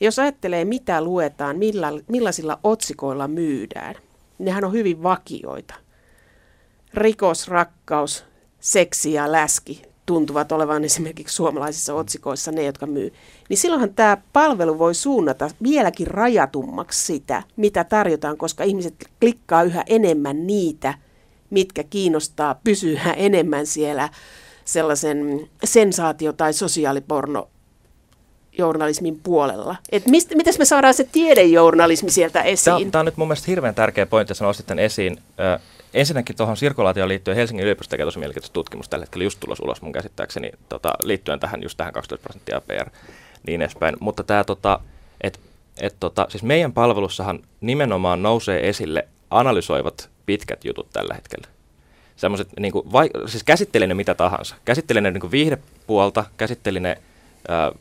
Jos 0.00 0.18
ajattelee, 0.18 0.64
mitä 0.64 1.02
luetaan, 1.02 1.58
milla, 1.58 1.88
millaisilla 2.08 2.58
otsikoilla 2.64 3.28
myydään, 3.28 3.94
nehän 4.38 4.64
on 4.64 4.72
hyvin 4.72 5.02
vakioita 5.02 5.74
rikos, 6.94 7.48
rakkaus, 7.48 8.24
seksi 8.60 9.12
ja 9.12 9.32
läski 9.32 9.82
tuntuvat 10.06 10.52
olevan 10.52 10.84
esimerkiksi 10.84 11.36
suomalaisissa 11.36 11.94
otsikoissa 11.94 12.52
ne, 12.52 12.62
jotka 12.62 12.86
myy, 12.86 13.12
niin 13.48 13.58
silloinhan 13.58 13.94
tämä 13.94 14.16
palvelu 14.32 14.78
voi 14.78 14.94
suunnata 14.94 15.50
vieläkin 15.62 16.06
rajatummaksi 16.06 17.06
sitä, 17.06 17.42
mitä 17.56 17.84
tarjotaan, 17.84 18.36
koska 18.36 18.64
ihmiset 18.64 18.94
klikkaa 19.20 19.62
yhä 19.62 19.84
enemmän 19.86 20.46
niitä, 20.46 20.94
mitkä 21.52 21.82
kiinnostaa 21.82 22.60
pysyä 22.64 23.00
enemmän 23.16 23.66
siellä 23.66 24.08
sellaisen 24.64 25.48
sensaatio- 25.64 26.32
tai 26.32 26.52
sosiaaliporno 26.52 27.48
journalismin 28.58 29.20
puolella. 29.22 29.76
Et 29.92 30.06
mistä, 30.06 30.36
mitäs 30.36 30.58
me 30.58 30.64
saadaan 30.64 30.94
se 30.94 31.04
tiedejournalismi 31.12 32.10
sieltä 32.10 32.42
esiin? 32.42 32.90
Tämä, 32.90 33.00
on 33.00 33.06
nyt 33.06 33.16
mun 33.16 33.28
mielestä 33.28 33.46
hirveän 33.50 33.74
tärkeä 33.74 34.06
pointti, 34.06 34.32
että 34.32 34.44
nostit 34.44 34.66
tämän 34.66 34.84
esiin. 34.84 35.18
Ensinnäkin 35.94 36.36
tuohon 36.36 36.56
sirkulaatioon 36.56 37.08
liittyen 37.08 37.36
Helsingin 37.36 37.64
yliopisto 37.64 37.90
tekee 37.90 38.06
tosi 38.06 38.18
mielenkiintoista 38.18 38.54
tutkimusta 38.54 38.90
tällä 38.90 39.02
hetkellä 39.02 39.24
just 39.24 39.40
tulos 39.40 39.60
ulos 39.60 39.82
mun 39.82 39.92
käsittääkseni 39.92 40.50
tota, 40.68 40.92
liittyen 41.02 41.40
tähän 41.40 41.62
just 41.62 41.76
tähän 41.76 41.92
12 41.92 42.22
prosenttia 42.22 42.60
PR 42.60 42.90
niin 43.46 43.62
edespäin. 43.62 43.96
Mutta 44.00 44.24
tämä 44.24 44.44
tota, 44.44 44.80
että 45.20 45.38
et 45.80 45.96
tota, 46.00 46.26
siis 46.30 46.42
meidän 46.42 46.72
palvelussahan 46.72 47.40
nimenomaan 47.60 48.22
nousee 48.22 48.68
esille 48.68 49.08
analysoivat 49.30 50.10
pitkät 50.26 50.64
jutut 50.64 50.90
tällä 50.92 51.14
hetkellä. 51.14 51.48
Semmoiset, 52.16 52.48
niin 52.60 52.72
kuin, 52.72 52.92
vai, 52.92 53.10
siis 53.26 53.44
käsittelee 53.44 53.88
ne 53.88 53.94
mitä 53.94 54.14
tahansa. 54.14 54.54
Käsittelee 54.64 55.00
ne 55.00 55.10
niin 55.10 55.20
kuin 55.20 55.30
viihdepuolta, 55.30 56.24
käsittelee 56.36 56.80
ne 56.80 56.98
ää, 57.48 57.72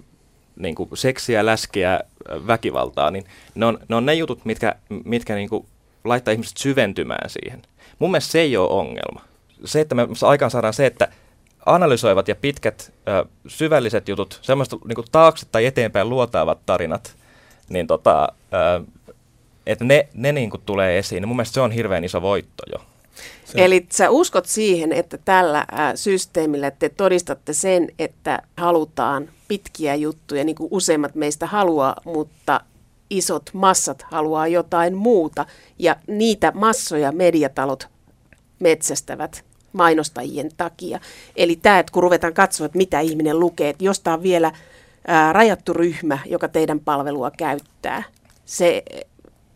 niin 0.55 0.75
kuin 0.75 0.89
seksiä, 0.93 1.45
läskiä, 1.45 1.99
väkivaltaa, 2.47 3.11
niin 3.11 3.25
ne 3.55 3.65
on 3.65 3.79
ne, 3.89 3.95
on 3.95 4.05
ne 4.05 4.13
jutut, 4.13 4.45
mitkä, 4.45 4.75
mitkä 5.05 5.35
niin 5.35 5.49
kuin 5.49 5.65
laittaa 6.03 6.31
ihmiset 6.31 6.57
syventymään 6.57 7.29
siihen. 7.29 7.61
Mun 7.99 8.11
mielestä 8.11 8.31
se 8.31 8.39
ei 8.39 8.57
ole 8.57 8.69
ongelma. 8.69 9.21
Se, 9.65 9.81
että 9.81 9.95
me 9.95 10.07
aikaan 10.27 10.51
saadaan 10.51 10.73
se, 10.73 10.85
että 10.85 11.07
analysoivat 11.65 12.27
ja 12.27 12.35
pitkät 12.35 12.93
ö, 13.07 13.25
syvälliset 13.47 14.07
jutut, 14.07 14.39
semmoista 14.41 14.77
niin 14.87 15.05
taakse 15.11 15.45
tai 15.51 15.65
eteenpäin 15.65 16.09
luotaavat 16.09 16.59
tarinat, 16.65 17.15
niin 17.69 17.87
tota, 17.87 18.27
ö, 18.53 18.83
että 19.65 19.85
ne, 19.85 20.07
ne 20.13 20.31
niin 20.31 20.49
kuin 20.49 20.61
tulee 20.65 20.97
esiin. 20.97 21.27
Mun 21.27 21.37
mielestä 21.37 21.53
se 21.53 21.61
on 21.61 21.71
hirveän 21.71 22.03
iso 22.03 22.21
voitto 22.21 22.63
jo. 22.71 22.85
Se. 23.45 23.65
Eli 23.65 23.85
sä 23.89 24.09
uskot 24.09 24.45
siihen, 24.45 24.93
että 24.93 25.17
tällä 25.17 25.59
ä, 25.59 25.65
systeemillä 25.95 26.71
te 26.71 26.89
todistatte 26.89 27.53
sen, 27.53 27.87
että 27.99 28.41
halutaan 28.57 29.29
pitkiä 29.47 29.95
juttuja, 29.95 30.43
niin 30.43 30.55
kuin 30.55 30.67
useimmat 30.71 31.15
meistä 31.15 31.45
haluaa, 31.45 31.95
mutta 32.05 32.61
isot 33.09 33.49
massat 33.53 34.01
haluaa 34.01 34.47
jotain 34.47 34.95
muuta. 34.95 35.45
Ja 35.79 35.95
niitä 36.07 36.51
massoja 36.55 37.11
mediatalot 37.11 37.87
metsästävät 38.59 39.43
mainostajien 39.73 40.49
takia. 40.57 40.99
Eli 41.35 41.55
tämä, 41.55 41.79
että 41.79 41.91
kun 41.91 42.03
ruvetaan 42.03 42.33
katsoa, 42.33 42.65
että 42.65 42.77
mitä 42.77 42.99
ihminen 42.99 43.39
lukee, 43.39 43.69
että 43.69 43.83
jos 43.83 43.99
tämä 43.99 44.13
on 44.13 44.23
vielä 44.23 44.51
ää, 45.07 45.33
rajattu 45.33 45.73
ryhmä, 45.73 46.17
joka 46.25 46.47
teidän 46.47 46.79
palvelua 46.79 47.31
käyttää, 47.31 48.03
se 48.45 48.83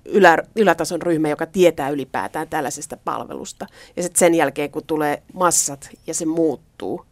ylä, 0.06 0.38
ylätason 0.56 1.02
ryhmä, 1.02 1.30
joka 1.30 1.46
tietää 1.46 1.90
ylipäätään 1.90 2.48
tällaisesta 2.50 2.98
palvelusta. 2.98 3.68
Ja 3.98 4.04
sitten 4.04 4.20
sen 4.20 4.36
jälkeen, 4.36 4.72
kun 4.72 4.84
tulee 4.88 5.24
massat 5.34 5.90
ja 6.08 6.14
se 6.14 6.26
muuttuu, 6.26 7.06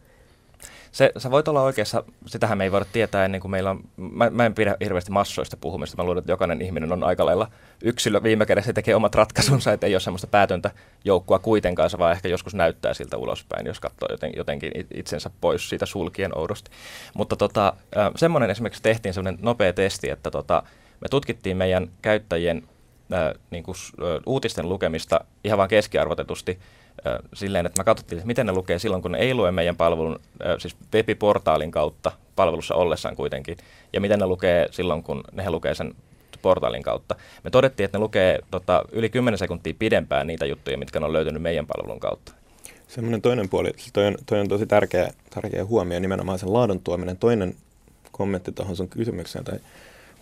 se, 0.94 1.12
sä 1.18 1.30
voit 1.30 1.48
olla 1.48 1.62
oikeassa, 1.62 2.04
sitähän 2.26 2.58
me 2.58 2.64
ei 2.64 2.72
voida 2.72 2.86
tietää 2.92 3.24
ennen 3.24 3.40
kuin 3.40 3.50
meillä 3.50 3.70
on, 3.70 3.80
mä, 3.96 4.30
mä 4.30 4.46
en 4.46 4.54
pidä 4.54 4.76
hirveästi 4.80 5.10
massoista 5.10 5.56
puhumista, 5.56 5.96
mä 5.96 6.04
luulen, 6.04 6.18
että 6.18 6.32
jokainen 6.32 6.62
ihminen 6.62 6.92
on 6.92 7.04
aika 7.04 7.26
lailla 7.26 7.50
yksilö 7.82 8.22
viime 8.22 8.46
kädessä 8.46 8.72
tekee 8.72 8.94
omat 8.94 9.14
ratkaisunsa, 9.14 9.72
että 9.72 9.86
ei 9.86 9.94
ole 9.94 10.00
semmoista 10.00 10.26
päätöntä 10.26 10.70
joukkua 11.04 11.38
kuitenkaan, 11.38 11.90
vaan 11.98 12.12
ehkä 12.12 12.28
joskus 12.28 12.54
näyttää 12.54 12.94
siltä 12.94 13.16
ulospäin, 13.16 13.66
jos 13.66 13.80
katsoo 13.80 14.08
joten, 14.10 14.32
jotenkin 14.36 14.72
itsensä 14.94 15.30
pois 15.40 15.68
siitä 15.68 15.86
sulkien 15.86 16.38
oudosti. 16.38 16.70
Mutta 17.14 17.36
tota, 17.36 17.72
semmoinen 18.16 18.50
esimerkiksi 18.50 18.82
tehtiin 18.82 19.14
semmoinen 19.14 19.42
nopea 19.42 19.72
testi, 19.72 20.10
että 20.10 20.30
tota, 20.30 20.62
me 21.00 21.08
tutkittiin 21.08 21.56
meidän 21.56 21.90
käyttäjien 22.02 22.62
niin 23.50 23.64
kuin, 23.64 23.76
uutisten 24.26 24.68
lukemista 24.68 25.20
ihan 25.44 25.58
vain 25.58 25.70
keskiarvotetusti 25.70 26.58
silleen, 27.34 27.66
että 27.66 27.80
mä 27.80 27.84
katsottiin, 27.84 28.18
että 28.18 28.26
miten 28.26 28.46
ne 28.46 28.52
lukee 28.52 28.78
silloin, 28.78 29.02
kun 29.02 29.12
ne 29.12 29.18
ei 29.18 29.34
lue 29.34 29.52
meidän 29.52 29.76
palvelun, 29.76 30.20
siis 30.58 30.76
webiportaalin 30.94 31.70
kautta 31.70 32.12
palvelussa 32.36 32.74
ollessaan 32.74 33.16
kuitenkin, 33.16 33.56
ja 33.92 34.00
miten 34.00 34.18
ne 34.18 34.26
lukee 34.26 34.68
silloin, 34.70 35.02
kun 35.02 35.24
ne 35.32 35.50
lukee 35.50 35.74
sen 35.74 35.94
portaalin 36.42 36.82
kautta. 36.82 37.14
Me 37.44 37.50
todettiin, 37.50 37.84
että 37.84 37.98
ne 37.98 38.02
lukee 38.02 38.38
tota, 38.50 38.84
yli 38.92 39.08
10 39.08 39.38
sekuntia 39.38 39.74
pidempään 39.78 40.26
niitä 40.26 40.46
juttuja, 40.46 40.78
mitkä 40.78 40.98
on 40.98 41.12
löytynyt 41.12 41.42
meidän 41.42 41.66
palvelun 41.66 42.00
kautta. 42.00 42.32
Semmoinen 42.88 43.22
toinen 43.22 43.48
puoli, 43.48 43.72
toi 43.92 44.06
on, 44.06 44.16
toi 44.26 44.40
on 44.40 44.48
tosi 44.48 44.66
tärkeä, 44.66 45.10
tärkeä 45.30 45.64
huomio, 45.64 46.00
nimenomaan 46.00 46.38
sen 46.38 46.52
laadun 46.52 46.80
tuominen. 46.80 47.16
Toinen 47.16 47.56
kommentti 48.12 48.52
tuohon 48.52 48.76
sun 48.76 48.88
kysymykseen 48.88 49.44
tai 49.44 49.58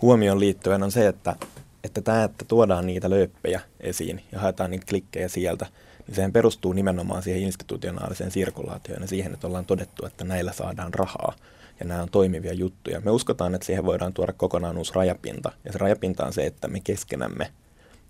huomioon 0.02 0.40
liittyen 0.40 0.82
on 0.82 0.90
se, 0.90 1.08
että, 1.08 1.36
että 1.84 2.00
tämä, 2.02 2.24
että 2.24 2.44
tuodaan 2.44 2.86
niitä 2.86 3.10
lööppejä 3.10 3.60
esiin 3.80 4.22
ja 4.32 4.40
haetaan 4.40 4.70
niitä 4.70 4.86
klikkejä 4.88 5.28
sieltä, 5.28 5.66
niin 6.06 6.14
sehän 6.14 6.32
perustuu 6.32 6.72
nimenomaan 6.72 7.22
siihen 7.22 7.42
institutionaaliseen 7.42 8.30
sirkulaatioon 8.30 9.02
ja 9.02 9.08
siihen, 9.08 9.34
että 9.34 9.46
ollaan 9.46 9.66
todettu, 9.66 10.06
että 10.06 10.24
näillä 10.24 10.52
saadaan 10.52 10.94
rahaa 10.94 11.34
ja 11.80 11.86
nämä 11.86 12.02
on 12.02 12.10
toimivia 12.10 12.52
juttuja. 12.52 13.00
Me 13.00 13.10
uskotaan, 13.10 13.54
että 13.54 13.66
siihen 13.66 13.84
voidaan 13.84 14.12
tuoda 14.12 14.32
kokonaan 14.32 14.78
uusi 14.78 14.92
rajapinta 14.94 15.52
ja 15.64 15.72
se 15.72 15.78
rajapinta 15.78 16.26
on 16.26 16.32
se, 16.32 16.46
että 16.46 16.68
me 16.68 16.80
keskenämme 16.80 17.52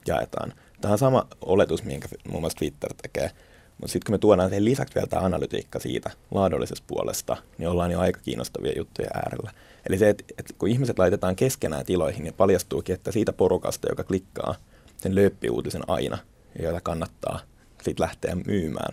jaetaan. 0.06 0.52
Tämä 0.80 0.92
on 0.92 0.98
sama 0.98 1.26
oletus, 1.40 1.84
minkä 1.84 2.08
muun 2.28 2.42
muassa 2.42 2.58
Twitter 2.58 2.94
tekee, 3.02 3.30
mutta 3.78 3.92
sitten 3.92 4.06
kun 4.06 4.14
me 4.14 4.18
tuodaan 4.18 4.48
siihen 4.48 4.64
lisäksi 4.64 4.94
vielä 4.94 5.06
tämä 5.06 5.22
analytiikka 5.22 5.78
siitä 5.78 6.10
laadullisesta 6.30 6.84
puolesta, 6.86 7.36
niin 7.58 7.68
ollaan 7.68 7.90
jo 7.90 8.00
aika 8.00 8.20
kiinnostavia 8.20 8.72
juttuja 8.76 9.10
äärellä. 9.14 9.50
Eli 9.88 9.98
se, 9.98 10.08
että, 10.08 10.24
että 10.38 10.54
kun 10.58 10.68
ihmiset 10.68 10.98
laitetaan 10.98 11.36
keskenään 11.36 11.86
tiloihin, 11.86 12.24
niin 12.24 12.34
paljastuukin, 12.34 12.94
että 12.94 13.12
siitä 13.12 13.32
porukasta, 13.32 13.88
joka 13.88 14.04
klikkaa 14.04 14.54
sen 14.96 15.14
lööppiuutisen 15.14 15.82
aina, 15.86 16.18
ja 16.58 16.64
jota 16.64 16.80
kannattaa 16.80 17.40
sit 17.82 18.00
lähteä 18.00 18.36
myymään, 18.46 18.92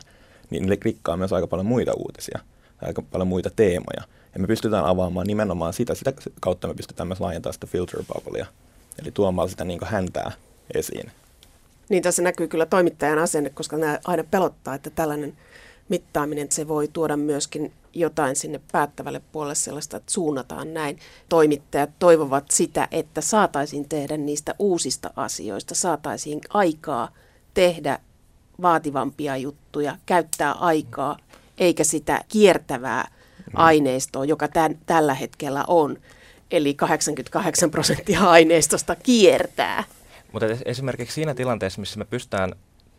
niin 0.50 0.66
ne 0.66 0.78
klikkaa 0.78 1.18
myös 1.18 1.34
aika 1.34 1.48
paljon 1.48 1.66
muita 1.66 1.94
uutisia, 1.94 2.40
aika 2.82 3.02
paljon 3.02 3.28
muita 3.28 3.50
teemoja. 3.56 4.04
Ja 4.34 4.40
me 4.40 4.48
pystytään 4.48 4.86
avaamaan 4.86 5.28
nimenomaan 5.28 5.74
sitä, 5.74 5.96
sitä 5.96 6.14
kautta 6.42 6.68
me 6.68 6.74
pystytään 6.74 7.08
myös 7.08 7.20
laajentamaan 7.20 7.54
sitä 7.54 7.68
filter 7.68 8.04
bubblea, 8.14 8.46
eli 9.02 9.12
tuomaan 9.12 9.50
sitä 9.50 9.66
niin 9.66 9.80
häntää 9.84 10.32
esiin. 10.74 11.12
Niin 11.90 12.04
tässä 12.04 12.22
näkyy 12.22 12.48
kyllä 12.48 12.66
toimittajan 12.66 13.20
asenne, 13.20 13.50
koska 13.50 13.78
nämä 13.78 14.00
aina 14.04 14.24
pelottaa, 14.32 14.76
että 14.76 14.90
tällainen 14.90 15.38
mittaaminen, 15.90 16.52
se 16.52 16.68
voi 16.68 16.88
tuoda 16.88 17.18
myöskin 17.18 17.74
jotain 17.94 18.36
sinne 18.36 18.60
päättävälle 18.72 19.22
puolelle 19.32 19.56
sellaista, 19.56 19.98
että 19.98 20.12
suunnataan 20.12 20.74
näin. 20.74 21.00
Toimittajat 21.30 21.90
toivovat 22.00 22.52
sitä, 22.52 22.88
että 22.92 23.22
saataisiin 23.22 23.90
tehdä 23.90 24.18
niistä 24.18 24.56
uusista 24.60 25.10
asioista, 25.16 25.76
saataisiin 25.76 26.42
aikaa 26.50 27.12
tehdä 27.54 28.00
vaativampia 28.62 29.38
juttuja, 29.38 29.98
käyttää 30.06 30.52
aikaa, 30.52 31.18
eikä 31.58 31.84
sitä 31.84 32.22
kiertävää 32.28 33.12
mm. 33.38 33.52
aineistoa, 33.54 34.26
joka 34.26 34.48
tämän, 34.48 34.80
tällä 34.86 35.14
hetkellä 35.14 35.64
on. 35.68 35.98
Eli 36.52 36.74
88 36.74 37.72
prosenttia 37.72 38.20
aineistosta 38.30 38.96
kiertää. 38.96 39.84
Mutta 40.32 40.48
esimerkiksi 40.66 41.14
siinä 41.16 41.34
tilanteessa, 41.34 41.80
missä 41.80 42.00
me 42.00 42.06
pystytään 42.06 42.54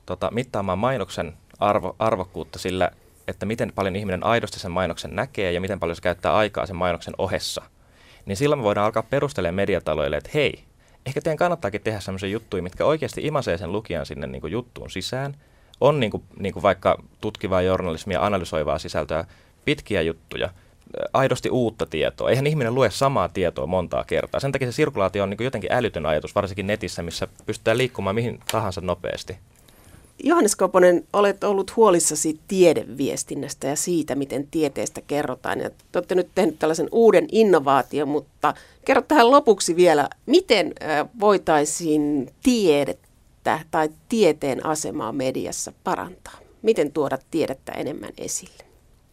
tota, 0.06 0.30
mittaamaan 0.30 0.78
mainoksen 0.78 1.32
arvo, 1.60 1.96
arvokkuutta 1.98 2.58
sillä, 2.58 2.90
että 3.28 3.46
miten 3.46 3.72
paljon 3.74 3.96
ihminen 3.96 4.26
aidosti 4.26 4.60
sen 4.60 4.70
mainoksen 4.70 5.16
näkee 5.16 5.52
ja 5.52 5.60
miten 5.60 5.80
paljon 5.80 5.96
se 5.96 6.02
käyttää 6.02 6.36
aikaa 6.36 6.66
sen 6.66 6.76
mainoksen 6.76 7.14
ohessa, 7.18 7.62
niin 8.26 8.36
silloin 8.36 8.58
me 8.58 8.64
voidaan 8.64 8.84
alkaa 8.86 9.02
perustelemaan 9.02 9.54
mediataloille, 9.54 10.16
että 10.16 10.30
hei, 10.34 10.64
ehkä 11.06 11.20
teidän 11.20 11.38
kannattaakin 11.38 11.80
tehdä 11.80 12.00
sellaisia 12.00 12.28
juttuja, 12.28 12.62
mitkä 12.62 12.84
oikeasti 12.84 13.26
imasee 13.26 13.58
sen 13.58 13.72
lukijan 13.72 14.06
sinne 14.06 14.26
niin 14.26 14.40
kuin 14.40 14.52
juttuun 14.52 14.90
sisään. 14.90 15.34
On 15.80 16.00
niin 16.00 16.10
kuin, 16.10 16.22
niin 16.38 16.52
kuin 16.52 16.62
vaikka 16.62 17.02
tutkivaa 17.20 17.62
journalismia, 17.62 18.26
analysoivaa 18.26 18.78
sisältöä, 18.78 19.24
pitkiä 19.64 20.02
juttuja, 20.02 20.50
aidosti 21.12 21.50
uutta 21.50 21.86
tietoa. 21.86 22.30
Eihän 22.30 22.46
ihminen 22.46 22.74
lue 22.74 22.90
samaa 22.90 23.28
tietoa 23.28 23.66
montaa 23.66 24.04
kertaa. 24.04 24.40
Sen 24.40 24.52
takia 24.52 24.68
se 24.68 24.72
sirkulaatio 24.72 25.22
on 25.22 25.30
niin 25.30 25.44
jotenkin 25.44 25.72
älytön 25.72 26.06
ajatus, 26.06 26.34
varsinkin 26.34 26.66
netissä, 26.66 27.02
missä 27.02 27.28
pystytään 27.46 27.78
liikkumaan 27.78 28.14
mihin 28.14 28.40
tahansa 28.52 28.80
nopeasti. 28.80 29.38
Johannes 30.24 30.56
Koponen, 30.56 31.04
olet 31.12 31.44
ollut 31.44 31.76
huolissasi 31.76 32.40
tiedeviestinnästä 32.48 33.66
ja 33.66 33.76
siitä, 33.76 34.14
miten 34.14 34.46
tieteestä 34.50 35.00
kerrotaan. 35.06 35.60
Ja 35.60 35.70
te 35.70 35.98
olette 35.98 36.14
nyt 36.14 36.28
tehnyt 36.34 36.58
tällaisen 36.58 36.88
uuden 36.92 37.26
innovaation, 37.32 38.08
mutta 38.08 38.54
kerro 38.84 39.02
tähän 39.02 39.30
lopuksi 39.30 39.76
vielä, 39.76 40.08
miten 40.26 40.74
voitaisiin 41.20 42.32
tiedettä 42.42 43.60
tai 43.70 43.88
tieteen 44.08 44.66
asemaa 44.66 45.12
mediassa 45.12 45.72
parantaa? 45.84 46.38
Miten 46.62 46.92
tuoda 46.92 47.18
tiedettä 47.30 47.72
enemmän 47.72 48.12
esille? 48.18 48.64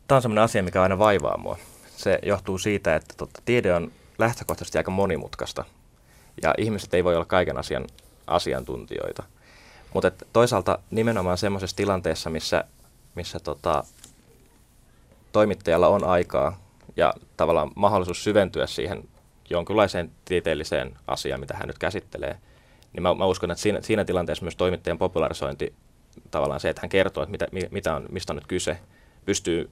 Tämä 0.07 0.17
on 0.17 0.21
sellainen 0.21 0.43
asia, 0.43 0.63
mikä 0.63 0.81
aina 0.81 0.99
vaivaa 0.99 1.37
mua. 1.37 1.57
Se 1.97 2.19
johtuu 2.23 2.57
siitä, 2.57 2.95
että 2.95 3.13
totta, 3.17 3.41
tiede 3.45 3.73
on 3.73 3.91
lähtökohtaisesti 4.17 4.77
aika 4.77 4.91
monimutkaista 4.91 5.65
ja 6.43 6.53
ihmiset 6.57 6.93
ei 6.93 7.03
voi 7.03 7.15
olla 7.15 7.25
kaiken 7.25 7.57
asian 7.57 7.87
asiantuntijoita– 8.27 9.23
mutta 9.93 10.11
toisaalta 10.33 10.79
nimenomaan 10.91 11.37
semmoisessa 11.37 11.75
tilanteessa, 11.75 12.29
missä, 12.29 12.63
missä 13.15 13.39
tota, 13.39 13.83
toimittajalla 15.31 15.87
on 15.87 16.03
aikaa 16.03 16.59
ja 16.95 17.13
tavallaan 17.37 17.71
mahdollisuus 17.75 18.23
syventyä 18.23 18.67
siihen 18.67 19.03
jonkinlaiseen 19.49 20.11
tieteelliseen 20.25 20.97
asiaan, 21.07 21.39
mitä 21.39 21.53
hän 21.53 21.67
nyt 21.67 21.77
käsittelee, 21.77 22.37
niin 22.93 23.03
mä, 23.03 23.13
mä 23.13 23.25
uskon, 23.25 23.51
että 23.51 23.61
siinä, 23.61 23.81
siinä 23.81 24.05
tilanteessa 24.05 24.45
myös 24.45 24.55
toimittajan 24.55 24.97
popularisointi, 24.97 25.73
tavallaan 26.31 26.59
se, 26.59 26.69
että 26.69 26.81
hän 26.81 26.89
kertoo, 26.89 27.23
että 27.23 27.31
mitä, 27.31 27.67
mitä 27.71 27.95
on, 27.95 28.05
mistä 28.11 28.33
on 28.33 28.37
nyt 28.37 28.47
kyse, 28.47 28.79
pystyy 29.25 29.69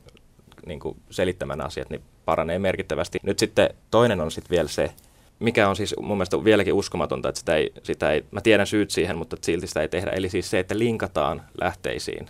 niin 0.65 0.80
kuin 0.80 0.97
selittämään 1.10 1.62
asiat, 1.62 1.89
niin 1.89 2.01
paranee 2.25 2.60
merkittävästi. 2.60 3.19
Nyt 3.23 3.39
sitten 3.39 3.69
toinen 3.91 4.21
on 4.21 4.32
sitten 4.32 4.49
vielä 4.49 4.67
se, 4.67 4.93
mikä 5.39 5.69
on 5.69 5.76
siis 5.76 5.95
mun 6.02 6.17
mielestä 6.17 6.43
vieläkin 6.43 6.74
uskomatonta, 6.74 7.30
että 7.30 7.39
sitä 7.39 7.56
ei, 7.56 7.74
sitä 7.84 8.12
ei, 8.12 8.26
mä 8.32 8.41
tiedän 8.41 8.67
syyt 8.67 8.91
siihen, 8.91 9.17
mutta 9.17 9.38
silti 9.41 9.67
sitä 9.67 9.82
ei 9.82 9.89
tehdä. 9.89 10.12
Eli 10.12 10.30
siis 10.30 10.50
se, 10.50 10.60
että 10.60 10.78
linkataan 10.80 11.41
lähteisiin. 11.62 12.28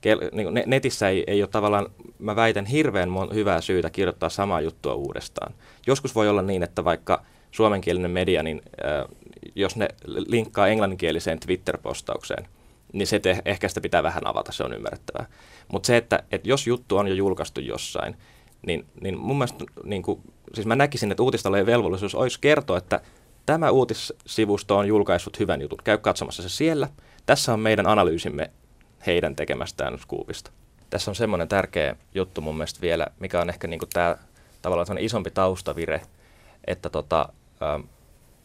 Kel, 0.00 0.20
niin 0.32 0.48
netissä 0.66 1.08
ei, 1.08 1.24
ei 1.26 1.42
ole 1.42 1.48
tavallaan, 1.48 1.86
mä 2.18 2.36
väitän, 2.36 2.66
hirveän 2.66 3.08
mon, 3.08 3.34
hyvää 3.34 3.60
syytä 3.60 3.90
kirjoittaa 3.90 4.28
samaa 4.28 4.60
juttua 4.60 4.94
uudestaan. 4.94 5.54
Joskus 5.86 6.14
voi 6.14 6.28
olla 6.28 6.42
niin, 6.42 6.62
että 6.62 6.84
vaikka 6.84 7.22
suomenkielinen 7.50 8.10
media, 8.10 8.42
niin 8.42 8.62
äh, 8.84 9.16
jos 9.54 9.76
ne 9.76 9.88
linkkaa 10.06 10.68
englanninkieliseen 10.68 11.40
Twitter-postaukseen, 11.40 12.48
niin 12.92 13.06
se 13.06 13.18
te, 13.18 13.42
ehkä 13.44 13.68
sitä 13.68 13.80
pitää 13.80 14.02
vähän 14.02 14.26
avata, 14.26 14.52
se 14.52 14.64
on 14.64 14.72
ymmärrettävää. 14.72 15.26
Mutta 15.72 15.86
se, 15.86 15.96
että, 15.96 16.22
että 16.32 16.48
jos 16.48 16.66
juttu 16.66 16.96
on 16.96 17.08
jo 17.08 17.14
julkaistu 17.14 17.60
jossain, 17.60 18.16
niin, 18.66 18.86
niin 19.00 19.18
mun 19.18 19.38
mielestä 19.38 19.64
niin 19.84 20.02
kuin, 20.02 20.20
siis 20.54 20.66
mä 20.66 20.76
näkisin, 20.76 21.10
että 21.10 21.22
uutistalojen 21.22 21.66
velvollisuus 21.66 22.14
olisi 22.14 22.38
kertoa, 22.40 22.78
että 22.78 23.00
tämä 23.46 23.70
uutissivusto 23.70 24.76
on 24.76 24.88
julkaissut 24.88 25.38
hyvän 25.38 25.60
jutun. 25.60 25.78
Käy 25.84 25.98
katsomassa 25.98 26.42
se 26.42 26.48
siellä. 26.48 26.88
Tässä 27.26 27.52
on 27.52 27.60
meidän 27.60 27.86
analyysimme 27.86 28.50
heidän 29.06 29.36
tekemästään 29.36 29.98
skuupista. 29.98 30.50
Tässä 30.90 31.10
on 31.10 31.14
semmoinen 31.14 31.48
tärkeä 31.48 31.96
juttu 32.14 32.40
mun 32.40 32.56
mielestä 32.56 32.80
vielä, 32.80 33.06
mikä 33.20 33.40
on 33.40 33.50
ehkä 33.50 33.66
niin 33.66 33.80
tämä 33.92 34.16
tavallaan 34.62 34.98
isompi 34.98 35.30
taustavire, 35.30 36.00
että 36.66 36.90
tota, 36.90 37.28
ä, 37.62 37.80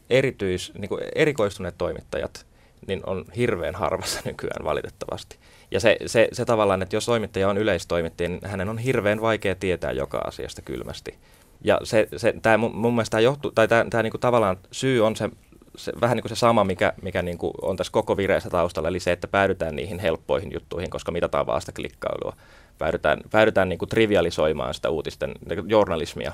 erityis, 0.09 0.73
kuin 0.89 1.01
erikoistuneet 1.15 1.77
toimittajat 1.77 2.45
niin 2.87 3.01
on 3.05 3.25
hirveän 3.35 3.75
harvassa 3.75 4.21
nykyään 4.25 4.65
valitettavasti. 4.65 5.37
Ja 5.71 5.79
se, 5.79 5.97
se, 6.05 6.27
se 6.31 6.45
tavallaan, 6.45 6.81
että 6.81 6.95
jos 6.95 7.05
toimittaja 7.05 7.49
on 7.49 7.57
yleistoimittaja, 7.57 8.29
niin 8.29 8.41
hänen 8.45 8.69
on 8.69 8.77
hirveän 8.77 9.21
vaikea 9.21 9.55
tietää 9.55 9.91
joka 9.91 10.17
asiasta 10.17 10.61
kylmästi. 10.61 11.17
Ja 11.63 11.80
se, 11.84 12.08
se, 12.17 12.34
tämä 12.41 12.58
mun, 12.58 12.76
mun 12.76 12.93
mielestä 12.93 13.12
tämä 13.12 13.21
johtuu, 13.21 13.52
tai 13.52 13.67
tämä, 13.67 13.86
tämä 13.89 14.04
niinku 14.04 14.17
tavallaan 14.17 14.58
syy 14.71 15.06
on 15.06 15.15
se, 15.15 15.30
se 15.78 15.91
vähän 16.02 16.15
niin 16.15 16.21
kuin 16.23 16.30
se 16.30 16.36
sama, 16.36 16.63
mikä, 16.63 16.93
mikä 17.02 17.21
niin 17.21 17.38
kuin 17.38 17.54
on 17.62 17.78
tässä 17.78 17.93
koko 17.93 18.17
vireessä 18.17 18.49
taustalla, 18.49 18.89
eli 18.89 18.99
se, 18.99 19.12
että 19.12 19.28
päädytään 19.28 19.76
niihin 19.76 19.99
helppoihin 19.99 20.54
juttuihin, 20.54 20.89
koska 20.89 21.12
mitataan 21.12 21.45
vaan 21.45 21.62
sitä 21.62 21.71
klikkailua. 21.71 22.36
Päädytään, 22.78 23.21
päädytään 23.32 23.69
niin 23.69 23.80
kuin 23.80 23.89
trivialisoimaan 23.89 24.73
sitä 24.73 24.89
uutisten 24.89 25.32
niin 25.49 25.69
journalismia. 25.69 26.32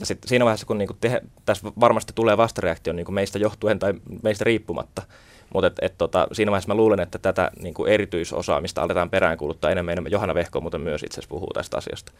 Ja 0.00 0.06
sitten 0.06 0.28
siinä 0.28 0.44
vaiheessa, 0.44 0.66
kun 0.66 0.78
niin 0.78 0.86
kuin 0.86 0.96
te, 1.00 1.22
tässä 1.46 1.72
varmasti 1.80 2.12
tulee 2.14 2.36
vastareaktio 2.36 2.92
niin 2.92 3.04
kuin 3.04 3.14
meistä 3.14 3.38
johtuen 3.38 3.78
tai 3.78 3.94
meistä 4.22 4.44
riippumatta, 4.44 5.02
mutta 5.54 5.66
et, 5.66 5.74
et, 5.82 5.98
tota, 5.98 6.26
siinä 6.32 6.50
vaiheessa 6.50 6.68
mä 6.68 6.74
luulen, 6.74 7.00
että 7.00 7.18
tätä 7.18 7.50
niin 7.62 7.74
kuin 7.74 7.92
erityisosaamista 7.92 8.82
aletaan 8.82 9.10
peräänkuuluttaa 9.10 9.70
enemmän. 9.70 9.96
Johanna 10.10 10.34
Vehko 10.34 10.60
muuten 10.60 10.80
myös 10.80 11.02
itse 11.02 11.14
asiassa 11.14 11.28
puhuu 11.28 11.50
tästä 11.54 11.76
asiasta. 11.76 12.12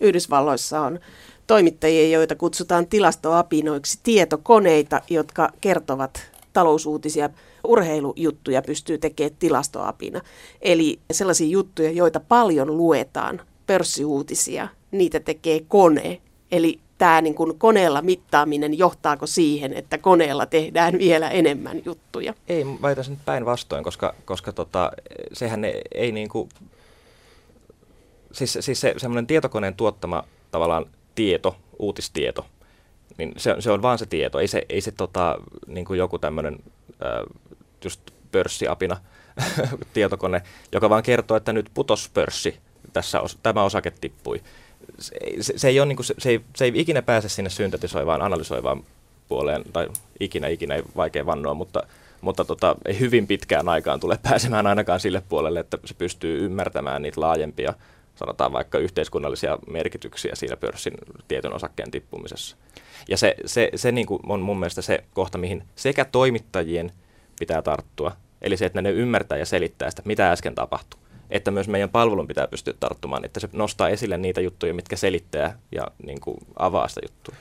Yhdysvalloissa 0.00 0.80
on 0.80 1.00
toimittajia, 1.46 2.08
joita 2.08 2.34
kutsutaan 2.34 2.86
tilastoapinoiksi, 2.86 3.98
tietokoneita, 4.02 5.00
jotka 5.10 5.50
kertovat 5.60 6.30
talousuutisia, 6.52 7.30
urheilujuttuja 7.64 8.62
pystyy 8.62 8.98
tekemään 8.98 9.36
tilastoapina. 9.38 10.20
Eli 10.62 10.98
sellaisia 11.10 11.48
juttuja, 11.48 11.90
joita 11.90 12.20
paljon 12.20 12.76
luetaan, 12.76 13.40
pörssiuutisia, 13.66 14.68
niitä 14.90 15.20
tekee 15.20 15.60
kone. 15.68 16.20
Eli 16.52 16.80
tämä 16.98 17.20
niin 17.20 17.34
kuin 17.34 17.58
koneella 17.58 18.02
mittaaminen, 18.02 18.78
johtaako 18.78 19.26
siihen, 19.26 19.72
että 19.72 19.98
koneella 19.98 20.46
tehdään 20.46 20.98
vielä 20.98 21.30
enemmän 21.30 21.82
juttuja? 21.84 22.34
Ei, 22.48 22.66
väitäisin 22.82 23.12
nyt 23.12 23.24
päinvastoin, 23.24 23.84
koska, 23.84 24.14
koska 24.24 24.52
tota, 24.52 24.92
sehän 25.32 25.64
ei, 25.64 25.82
ei 25.94 26.12
niin 26.12 26.28
kuin, 26.28 26.48
siis, 28.38 28.58
siis 28.60 28.80
se 28.80 28.94
semmoinen 28.96 29.26
tietokoneen 29.26 29.74
tuottama 29.74 30.24
tavallaan 30.50 30.86
tieto, 31.14 31.56
uutistieto, 31.78 32.46
niin 33.18 33.32
se, 33.36 33.56
se 33.58 33.70
on 33.70 33.82
vaan 33.82 33.98
se 33.98 34.06
tieto, 34.06 34.38
ei 34.38 34.48
se, 34.48 34.66
ei 34.68 34.80
se 34.80 34.92
tota, 34.92 35.36
niin 35.66 35.84
kuin 35.84 35.98
joku 35.98 36.18
tämmöinen 36.18 36.58
just 37.84 38.00
pörssiapina 38.32 38.96
tietokone, 39.94 40.42
joka 40.72 40.90
vaan 40.90 41.02
kertoo, 41.02 41.36
että 41.36 41.52
nyt 41.52 41.70
putos 41.74 42.10
pörssi, 42.14 42.56
tässä 42.92 43.20
os, 43.20 43.38
tämä 43.42 43.62
osake 43.62 43.92
tippui. 44.00 44.42
Se, 44.98 45.14
se, 45.56 45.68
ei 45.68 45.80
ole, 45.80 45.86
niin 45.86 45.96
kuin, 45.96 46.06
se, 46.06 46.14
se, 46.18 46.30
ei, 46.30 46.40
se 46.56 46.64
ei 46.64 46.72
ikinä 46.74 47.02
pääse 47.02 47.28
sinne 47.28 47.50
syntetisoivaan, 47.50 48.22
analysoivaan 48.22 48.84
puoleen, 49.28 49.64
tai 49.72 49.88
ikinä, 50.20 50.48
ikinä 50.48 50.74
ei 50.74 50.82
vaikea 50.96 51.26
vannoa, 51.26 51.54
mutta, 51.54 51.82
mutta 52.20 52.44
tota, 52.44 52.76
ei 52.86 53.00
hyvin 53.00 53.26
pitkään 53.26 53.68
aikaan 53.68 54.00
tule 54.00 54.18
pääsemään 54.28 54.66
ainakaan 54.66 55.00
sille 55.00 55.22
puolelle, 55.28 55.60
että 55.60 55.78
se 55.84 55.94
pystyy 55.94 56.44
ymmärtämään 56.44 57.02
niitä 57.02 57.20
laajempia, 57.20 57.74
sanotaan 58.18 58.52
vaikka 58.52 58.78
yhteiskunnallisia 58.78 59.58
merkityksiä 59.70 60.34
siinä 60.34 60.56
pörssin 60.56 60.94
tietyn 61.28 61.54
osakkeen 61.54 61.90
tippumisessa. 61.90 62.56
Ja 63.08 63.16
se, 63.16 63.34
se, 63.44 63.70
se 63.74 63.92
niin 63.92 64.06
kuin 64.06 64.20
on 64.26 64.40
mun 64.40 64.58
mielestä 64.58 64.82
se 64.82 65.04
kohta, 65.14 65.38
mihin 65.38 65.64
sekä 65.76 66.04
toimittajien 66.04 66.92
pitää 67.38 67.62
tarttua, 67.62 68.12
eli 68.42 68.56
se, 68.56 68.66
että 68.66 68.82
ne 68.82 68.90
ymmärtää 68.90 69.38
ja 69.38 69.46
selittää 69.46 69.90
sitä, 69.90 70.02
mitä 70.04 70.32
äsken 70.32 70.54
tapahtui 70.54 71.00
että 71.30 71.50
myös 71.50 71.68
meidän 71.68 71.90
palvelun 71.90 72.26
pitää 72.26 72.48
pystyä 72.48 72.74
tarttumaan, 72.80 73.24
että 73.24 73.40
se 73.40 73.48
nostaa 73.52 73.88
esille 73.88 74.18
niitä 74.18 74.40
juttuja, 74.40 74.74
mitkä 74.74 74.96
selittää 74.96 75.58
ja 75.72 75.86
niin 76.06 76.20
kuin 76.20 76.36
avaa 76.56 76.88
sitä 76.88 77.00
juttua. 77.04 77.34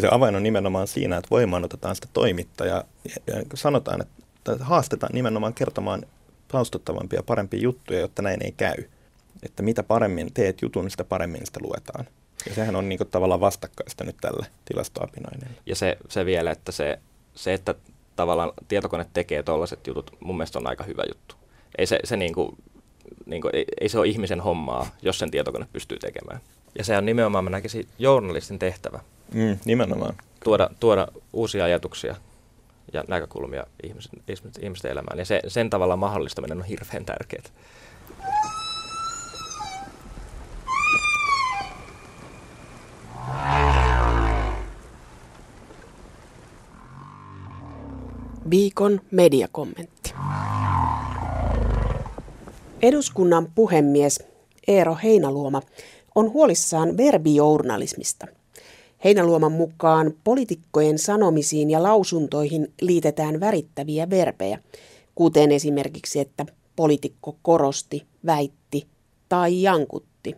Se 0.00 0.08
avain 0.10 0.36
on 0.36 0.42
nimenomaan 0.42 0.86
siinä, 0.86 1.16
että 1.16 1.30
voimaanotetaan 1.30 1.94
sitä 1.94 2.08
toimittajaa 2.12 2.84
ja 3.26 3.34
sanotaan, 3.54 4.00
että 4.02 4.56
haastetaan 4.60 5.14
nimenomaan 5.14 5.54
kertomaan 5.54 6.02
taustattavampia 6.48 7.18
ja 7.18 7.22
parempia 7.22 7.60
juttuja, 7.60 8.00
jotta 8.00 8.22
näin 8.22 8.44
ei 8.44 8.52
käy. 8.52 8.74
Että 9.42 9.62
mitä 9.62 9.82
paremmin 9.82 10.32
teet 10.34 10.62
jutun, 10.62 10.90
sitä 10.90 11.04
paremmin 11.04 11.46
sitä 11.46 11.60
luetaan. 11.62 12.04
Ja 12.46 12.54
sehän 12.54 12.76
on 12.76 12.88
niin 12.88 12.98
kuin 12.98 13.08
tavallaan 13.08 13.40
vastakkaista 13.40 14.04
nyt 14.04 14.16
tällä 14.20 14.46
tilastoapinoinnilla. 14.64 15.62
Ja 15.66 15.76
se, 15.76 15.98
se 16.08 16.26
vielä, 16.26 16.50
että 16.50 16.72
se, 16.72 16.98
se, 17.34 17.54
että 17.54 17.74
tavallaan 18.16 18.52
tietokone 18.68 19.06
tekee 19.12 19.42
tuollaiset 19.42 19.86
jutut, 19.86 20.16
mun 20.20 20.36
mielestä 20.36 20.58
on 20.58 20.66
aika 20.66 20.84
hyvä 20.84 21.02
juttu. 21.08 21.34
Ei 21.78 21.86
se, 21.86 22.00
se 22.04 22.16
niin 22.16 22.34
kuin, 22.34 22.56
niin 23.26 23.42
kuin, 23.42 23.56
ei, 23.56 23.64
ei 23.80 23.88
se 23.88 23.98
ole 23.98 24.08
ihmisen 24.08 24.40
hommaa, 24.40 24.86
jos 25.02 25.18
sen 25.18 25.30
tietokone 25.30 25.66
pystyy 25.72 25.98
tekemään. 25.98 26.40
Ja 26.78 26.84
se 26.84 26.96
on 26.96 27.06
nimenomaan, 27.06 27.44
mä 27.44 27.50
näkisin, 27.50 27.88
journalistin 27.98 28.58
tehtävä. 28.58 29.00
Mm, 29.34 29.58
nimenomaan. 29.64 30.14
Tuoda, 30.44 30.70
tuoda 30.80 31.08
uusia 31.32 31.64
ajatuksia 31.64 32.16
ja 32.92 33.04
näkökulmia 33.08 33.66
ihmisten, 33.82 34.20
ihmisten 34.60 34.90
elämään. 34.90 35.18
Ja 35.18 35.24
se, 35.24 35.40
sen 35.48 35.70
tavalla 35.70 35.96
mahdollistaminen 35.96 36.58
on 36.58 36.64
hirveän 36.64 37.04
tärkeää. 37.04 37.42
Viikon 48.52 49.00
mediakommentti. 49.10 50.14
Eduskunnan 52.82 53.48
puhemies 53.54 54.24
Eero 54.68 54.96
Heinaluoma 55.02 55.62
on 56.14 56.32
huolissaan 56.32 56.96
verbijournalismista. 56.96 58.26
Heinaluoman 59.04 59.52
mukaan 59.52 60.14
poliitikkojen 60.24 60.98
sanomisiin 60.98 61.70
ja 61.70 61.82
lausuntoihin 61.82 62.72
liitetään 62.80 63.40
värittäviä 63.40 64.10
verbejä, 64.10 64.58
kuten 65.14 65.52
esimerkiksi, 65.52 66.20
että 66.20 66.46
poliitikko 66.76 67.36
korosti, 67.42 68.06
väitti 68.26 68.86
tai 69.28 69.62
jankutti. 69.62 70.36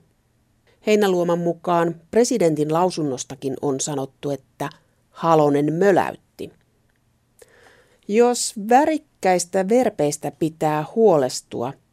Heinaluoman 0.87 1.39
mukaan 1.39 2.01
presidentin 2.11 2.73
lausunnostakin 2.73 3.57
on 3.63 3.81
sanottu, 3.81 4.31
että 4.31 4.71
Halonen 5.11 5.73
möläytti. 5.73 6.24
Jos 8.09 8.55
värikkäistä 8.69 9.69
verpeistä 9.69 10.33
pitää 10.39 10.85
huolestua– 10.95 11.73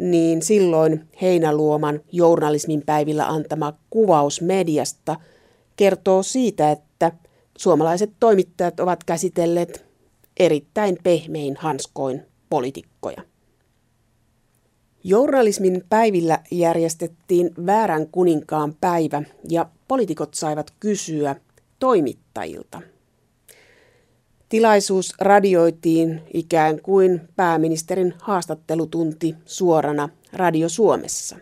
niin 0.00 0.42
silloin 0.42 1.08
Heinäluoman 1.22 2.00
journalismin 2.12 2.82
päivillä 2.86 3.28
antama 3.28 3.72
kuvaus 3.90 4.40
mediasta 4.40 5.16
kertoo 5.76 6.22
siitä, 6.22 6.70
että 6.70 7.12
suomalaiset 7.58 8.10
toimittajat 8.20 8.80
ovat 8.80 9.04
käsitelleet 9.04 9.86
erittäin 10.40 10.98
pehmein 11.02 11.56
hanskoin 11.56 12.22
poliitikkoja. 12.50 13.22
Journalismin 15.04 15.84
päivillä 15.88 16.38
järjestettiin 16.50 17.50
väärän 17.66 18.06
kuninkaan 18.06 18.74
päivä 18.80 19.22
ja 19.48 19.66
poliitikot 19.88 20.34
saivat 20.34 20.72
kysyä 20.80 21.36
toimittajilta– 21.78 22.82
Tilaisuus 24.50 25.14
radioitiin 25.20 26.22
ikään 26.34 26.82
kuin 26.82 27.20
pääministerin 27.36 28.14
haastattelutunti 28.18 29.34
suorana 29.44 30.08
Radio 30.32 30.68
Suomessa. 30.68 31.36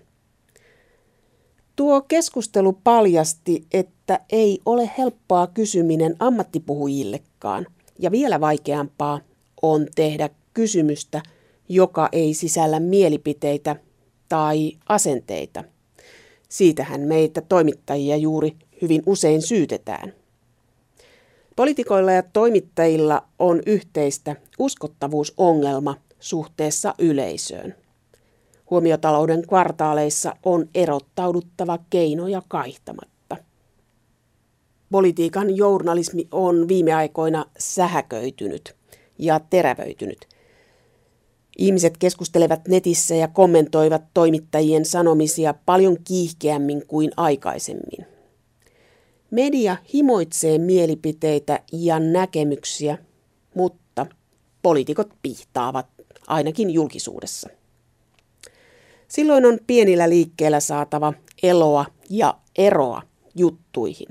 Tuo 1.76 2.00
keskustelu 2.00 2.72
paljasti, 2.72 3.66
että 3.72 4.20
ei 4.32 4.60
ole 4.66 4.90
helppoa 4.98 5.46
kysyminen 5.46 6.16
ammattipuhujillekaan, 6.18 7.66
ja 7.98 8.10
vielä 8.10 8.40
vaikeampaa 8.40 9.20
on 9.62 9.86
tehdä 9.94 10.30
kysymystä, 10.54 11.22
joka 11.68 12.08
ei 12.12 12.34
sisällä 12.34 12.80
mielipiteitä 12.80 13.76
tai 14.28 14.72
asenteita. 14.88 15.64
Siitähän 16.48 17.00
meitä 17.00 17.40
toimittajia 17.40 18.16
juuri 18.16 18.56
hyvin 18.82 19.02
usein 19.06 19.42
syytetään. 19.42 20.17
Poliitikoilla 21.58 22.12
ja 22.12 22.22
toimittajilla 22.22 23.22
on 23.38 23.60
yhteistä 23.66 24.36
uskottavuusongelma 24.58 25.96
suhteessa 26.20 26.94
yleisöön. 26.98 27.74
Huomiotalouden 28.70 29.42
kvartaaleissa 29.48 30.36
on 30.42 30.68
erottauduttava 30.74 31.78
keinoja 31.90 32.42
kaihtamatta. 32.48 33.36
Politiikan 34.90 35.56
journalismi 35.56 36.28
on 36.32 36.68
viime 36.68 36.94
aikoina 36.94 37.44
sähköitynyt 37.58 38.76
ja 39.18 39.40
terävöitynyt. 39.50 40.28
Ihmiset 41.58 41.96
keskustelevat 41.96 42.68
netissä 42.68 43.14
ja 43.14 43.28
kommentoivat 43.28 44.02
toimittajien 44.14 44.84
sanomisia 44.84 45.54
paljon 45.66 45.96
kiihkeämmin 46.04 46.86
kuin 46.86 47.10
aikaisemmin. 47.16 48.17
Media 49.30 49.76
himoitsee 49.94 50.58
mielipiteitä 50.58 51.60
ja 51.72 51.98
näkemyksiä, 52.00 52.98
mutta 53.54 54.06
poliitikot 54.62 55.08
pihtaavat 55.22 55.86
ainakin 56.26 56.70
julkisuudessa. 56.70 57.48
Silloin 59.08 59.46
on 59.46 59.58
pienillä 59.66 60.08
liikkeellä 60.08 60.60
saatava 60.60 61.12
eloa 61.42 61.86
ja 62.10 62.38
eroa 62.58 63.02
juttuihin. 63.34 64.08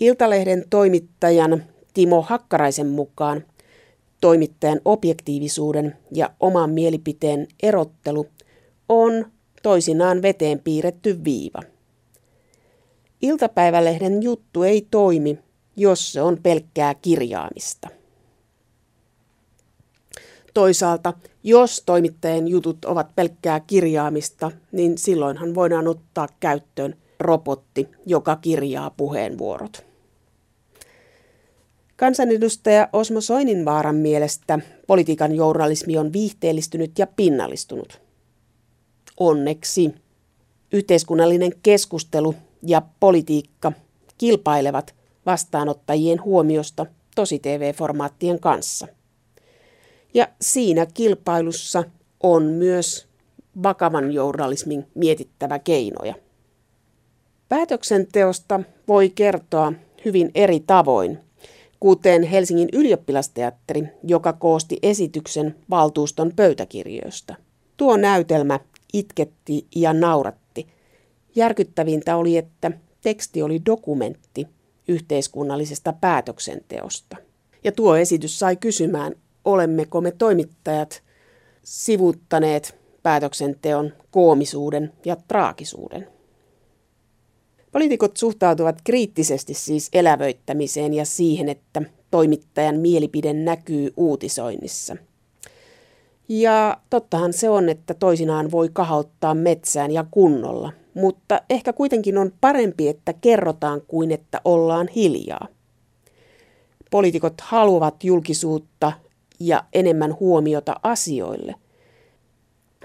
Iltalehden 0.00 0.64
toimittajan 0.70 1.64
Timo 1.94 2.22
Hakkaraisen 2.22 2.86
mukaan 2.86 3.44
toimittajan 4.20 4.80
objektiivisuuden 4.84 5.96
ja 6.12 6.30
oman 6.40 6.70
mielipiteen 6.70 7.46
erottelu 7.62 8.26
on 8.88 9.32
toisinaan 9.62 10.22
veteen 10.22 10.58
piirretty 10.58 11.24
viiva– 11.24 11.62
Iltapäivälehden 13.22 14.22
juttu 14.22 14.62
ei 14.62 14.86
toimi, 14.90 15.38
jos 15.76 16.12
se 16.12 16.22
on 16.22 16.38
pelkkää 16.42 16.94
kirjaamista. 16.94 17.88
Toisaalta, 20.54 21.12
jos 21.42 21.82
toimittajien 21.86 22.48
jutut 22.48 22.84
ovat 22.84 23.14
pelkkää 23.16 23.60
kirjaamista, 23.60 24.50
niin 24.72 24.98
silloinhan 24.98 25.54
voidaan 25.54 25.88
ottaa 25.88 26.28
käyttöön 26.40 26.94
robotti, 27.20 27.88
joka 28.06 28.36
kirjaa 28.36 28.90
puheenvuorot. 28.90 29.84
Kansanedustaja 31.96 32.88
Osmo 32.92 33.20
Soininvaaran 33.20 33.96
mielestä 33.96 34.58
politiikan 34.86 35.34
journalismi 35.34 35.98
on 35.98 36.12
viihteellistynyt 36.12 36.98
ja 36.98 37.06
pinnallistunut. 37.06 38.00
Onneksi 39.20 39.94
yhteiskunnallinen 40.72 41.52
keskustelu 41.62 42.34
ja 42.62 42.82
politiikka 43.00 43.72
kilpailevat 44.18 44.94
vastaanottajien 45.26 46.22
huomiosta 46.22 46.86
tosi-TV-formaattien 47.14 48.40
kanssa. 48.40 48.88
Ja 50.14 50.28
siinä 50.40 50.86
kilpailussa 50.86 51.84
on 52.22 52.42
myös 52.42 53.08
vakavan 53.62 54.12
journalismin 54.12 54.86
mietittävä 54.94 55.58
keinoja. 55.58 56.14
Päätöksenteosta 57.48 58.60
voi 58.88 59.10
kertoa 59.10 59.72
hyvin 60.04 60.30
eri 60.34 60.60
tavoin, 60.60 61.18
kuten 61.80 62.22
Helsingin 62.22 62.68
ylioppilasteatteri, 62.72 63.82
joka 64.04 64.32
koosti 64.32 64.78
esityksen 64.82 65.56
valtuuston 65.70 66.32
pöytäkirjoista. 66.36 67.34
Tuo 67.76 67.96
näytelmä 67.96 68.60
itketti 68.92 69.66
ja 69.76 69.92
nauratti 69.92 70.66
Järkyttävintä 71.34 72.16
oli, 72.16 72.36
että 72.36 72.70
teksti 73.00 73.42
oli 73.42 73.60
dokumentti 73.66 74.46
yhteiskunnallisesta 74.88 75.92
päätöksenteosta. 75.92 77.16
Ja 77.64 77.72
tuo 77.72 77.96
esitys 77.96 78.38
sai 78.38 78.56
kysymään, 78.56 79.14
olemmeko 79.44 80.00
me 80.00 80.10
toimittajat 80.10 81.02
sivuttaneet 81.62 82.78
päätöksenteon 83.02 83.92
koomisuuden 84.10 84.92
ja 85.04 85.16
traagisuuden. 85.28 86.08
Poliitikot 87.72 88.16
suhtautuvat 88.16 88.82
kriittisesti 88.84 89.54
siis 89.54 89.88
elävöittämiseen 89.92 90.94
ja 90.94 91.04
siihen, 91.04 91.48
että 91.48 91.82
toimittajan 92.10 92.76
mielipide 92.76 93.32
näkyy 93.32 93.92
uutisoinnissa. 93.96 94.96
Ja 96.28 96.76
tottahan 96.90 97.32
se 97.32 97.50
on, 97.50 97.68
että 97.68 97.94
toisinaan 97.94 98.50
voi 98.50 98.68
kahauttaa 98.72 99.34
metsään 99.34 99.90
ja 99.90 100.04
kunnolla, 100.10 100.72
mutta 100.94 101.40
ehkä 101.50 101.72
kuitenkin 101.72 102.18
on 102.18 102.32
parempi, 102.40 102.88
että 102.88 103.12
kerrotaan 103.12 103.82
kuin 103.88 104.10
että 104.10 104.40
ollaan 104.44 104.88
hiljaa. 104.88 105.48
Poliitikot 106.90 107.40
haluavat 107.40 108.04
julkisuutta 108.04 108.92
ja 109.40 109.64
enemmän 109.72 110.16
huomiota 110.20 110.74
asioille, 110.82 111.54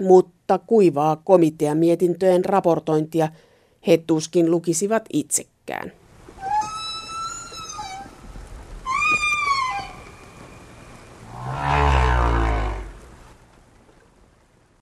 mutta 0.00 0.58
kuivaa 0.58 1.16
komiteamietintöjen 1.16 2.44
raportointia 2.44 3.28
he 3.86 3.96
tuskin 4.06 4.50
lukisivat 4.50 5.04
itsekään. 5.12 5.92